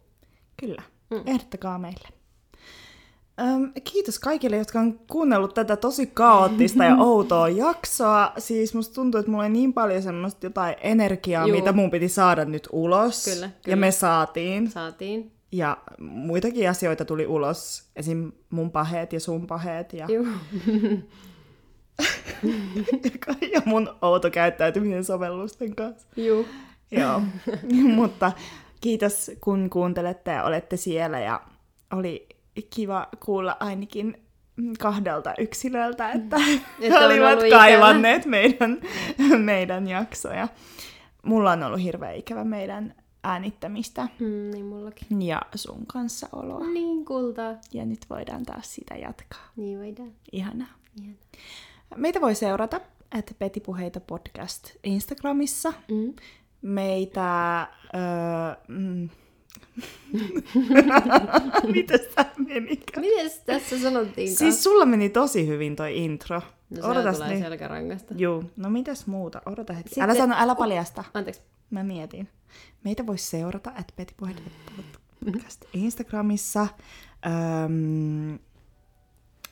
kyllä. 0.57 0.83
Mm. 1.11 1.23
Ehdottakaa 1.27 1.79
meille. 1.79 2.09
Öm, 3.41 3.73
kiitos 3.93 4.19
kaikille, 4.19 4.57
jotka 4.57 4.81
on 4.81 4.99
kuunnellut 4.99 5.55
tätä 5.55 5.77
tosi 5.77 6.07
kaoottista 6.07 6.85
ja 6.85 6.97
outoa 7.05 7.49
jaksoa. 7.49 8.33
Siis 8.39 8.75
musta 8.75 8.95
tuntuu, 8.95 9.19
että 9.19 9.31
mulla 9.31 9.45
oli 9.45 9.53
niin 9.53 9.73
paljon 9.73 10.03
semmoista 10.03 10.47
jotain 10.47 10.77
energiaa, 10.81 11.47
Juu. 11.47 11.57
mitä 11.57 11.73
mun 11.73 11.91
piti 11.91 12.09
saada 12.09 12.45
nyt 12.45 12.69
ulos. 12.73 13.25
Kyllä, 13.25 13.47
Ja 13.47 13.51
kyllä. 13.63 13.77
me 13.77 13.91
saatiin. 13.91 14.71
Saatiin. 14.71 15.33
Ja 15.53 15.77
muitakin 16.01 16.71
asioita 16.71 17.05
tuli 17.05 17.27
ulos. 17.27 17.89
Esim. 17.97 18.33
mun 18.51 18.71
paheet 18.71 19.13
ja 19.13 19.21
sun 19.21 19.47
paheet. 19.47 19.93
Ja, 19.93 20.07
Juu. 20.09 20.27
ja 23.55 23.63
mun 23.65 23.91
outo 24.03 24.31
käyttäytyminen 24.31 25.05
sovellusten 25.05 25.75
kanssa. 25.77 26.07
Juu. 26.17 26.47
Joo, 26.91 27.23
mutta 27.95 28.33
kiitos 28.81 29.31
kun 29.41 29.71
kuuntelette 29.71 30.31
ja 30.31 30.45
olette 30.45 30.77
siellä 30.77 31.21
ja 31.21 31.41
oli 31.93 32.28
kiva 32.63 33.09
kuulla 33.25 33.57
ainakin 33.61 34.23
kahdelta 34.79 35.35
yksilöltä, 35.39 36.13
että 36.13 36.37
Että 36.81 36.99
on 36.99 37.07
olivat 37.07 37.39
ikävä. 37.39 37.51
kaivanneet 37.59 38.27
meidän, 38.27 38.79
meidän 39.45 39.89
jaksoja. 39.89 40.49
Mulla 41.23 41.53
on 41.53 41.63
ollut 41.63 41.83
hirveän 41.83 42.17
ikävä 42.17 42.45
meidän 42.45 42.95
äänittämistä 43.25 44.09
Mm, 44.21 44.51
niin 44.51 44.67
mullakin. 44.67 45.23
ja 45.23 45.43
sun 45.55 45.87
kanssa 45.87 46.29
oloa. 46.33 46.67
Niin 46.67 47.05
kultaa. 47.05 47.55
Ja 47.73 47.85
nyt 47.87 48.01
voidaan 48.11 48.43
taas 48.45 48.75
sitä 48.75 48.95
jatkaa. 48.95 49.51
Niin 49.57 49.79
voidaan. 49.79 50.13
Ihanaa. 50.33 50.69
Ihana. 51.03 51.17
Meitä 51.97 52.21
voi 52.21 52.35
seurata, 52.35 52.81
että 53.19 53.35
Petipuheita 53.39 54.01
podcast 54.01 54.71
Instagramissa. 54.85 55.73
Mm. 55.91 56.15
meitä... 56.63 57.61
Öö, 57.95 58.55
mm. 58.69 59.09
Mitäs 61.75 62.01
tää 62.15 62.31
menikään? 62.37 63.01
Mites 63.07 63.39
tässä 63.47 63.79
sanottiin 63.83 64.37
Siis 64.37 64.63
sulla 64.65 64.85
meni 64.87 65.09
tosi 65.09 65.47
hyvin 65.47 65.77
toi 65.77 65.99
intro. 66.05 66.43
No 66.71 66.77
se 66.83 66.87
Odotas 66.89 67.17
tulee 67.17 67.31
nyt. 67.31 67.39
selkärangasta. 67.43 68.15
Juu, 68.19 68.45
no 68.57 68.71
mitäs 68.71 69.07
muuta? 69.07 69.43
Odota 69.47 69.73
hetki. 69.73 69.89
Sitten- 69.89 70.05
Älä 70.05 70.15
sano, 70.15 70.35
älä 70.39 70.55
paljasta. 70.55 71.05
Anteeksi. 71.15 71.41
Mä 71.71 71.83
mietin. 71.83 72.29
Meitä 72.85 73.07
voisi 73.07 73.27
seurata, 73.31 73.71
että 73.71 73.93
Petipuheita 73.97 74.43
podcast 75.25 75.65
Instagramissa. 75.73 76.67
Öm, 77.27 78.39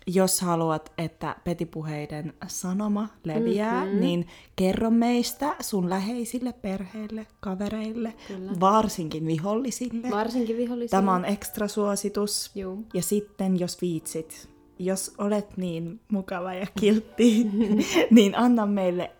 jos 0.06 0.40
haluat, 0.40 0.92
että 0.98 1.36
petipuheiden 1.44 2.32
sanoma 2.46 3.08
leviää, 3.24 3.84
mm-hmm. 3.84 4.00
niin 4.00 4.26
kerro 4.56 4.90
meistä 4.90 5.56
sun 5.60 5.90
läheisille 5.90 6.52
perheille, 6.52 7.26
kavereille, 7.40 8.14
Kyllä. 8.28 8.52
varsinkin 8.60 9.26
vihollisille. 9.26 10.10
Varsinkin 10.10 10.56
vihollisille. 10.56 11.00
Tämä 11.00 11.14
on 11.14 11.24
ekstra 11.24 11.68
suositus. 11.68 12.50
Juu. 12.54 12.84
Ja 12.94 13.02
sitten, 13.02 13.60
jos 13.60 13.80
viitsit, 13.80 14.48
jos 14.78 15.14
olet 15.18 15.56
niin 15.56 16.00
mukava 16.12 16.54
ja 16.54 16.66
kiltti, 16.80 17.46
niin 18.10 18.38
anna 18.38 18.66
meille 18.66 19.10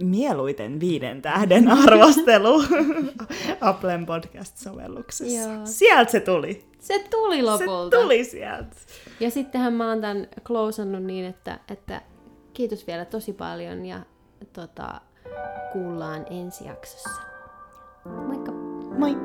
mieluiten 0.00 0.80
viiden 0.80 1.22
tähden 1.22 1.68
arvostelu 1.68 2.62
Applen 3.60 4.06
podcast-sovelluksessa. 4.06 5.50
Joo. 5.50 5.60
Sieltä 5.66 6.10
se 6.12 6.20
tuli. 6.20 6.64
Se 6.78 7.04
tuli 7.10 7.42
lopulta. 7.42 7.96
Se 7.96 8.02
tuli 8.02 8.24
sieltä. 8.24 8.76
Ja 9.20 9.30
sittenhän 9.30 9.72
mä 9.72 9.88
oon 9.88 10.00
tämän 10.00 10.28
klousannut 10.46 11.02
niin, 11.02 11.24
että, 11.24 11.60
että 11.68 12.02
kiitos 12.52 12.86
vielä 12.86 13.04
tosi 13.04 13.32
paljon 13.32 13.86
ja 13.86 14.00
tota, 14.52 15.00
kuullaan 15.72 16.26
ensi 16.30 16.64
jaksossa. 16.64 17.22
Moikka! 18.04 18.52
Moi! 18.98 19.16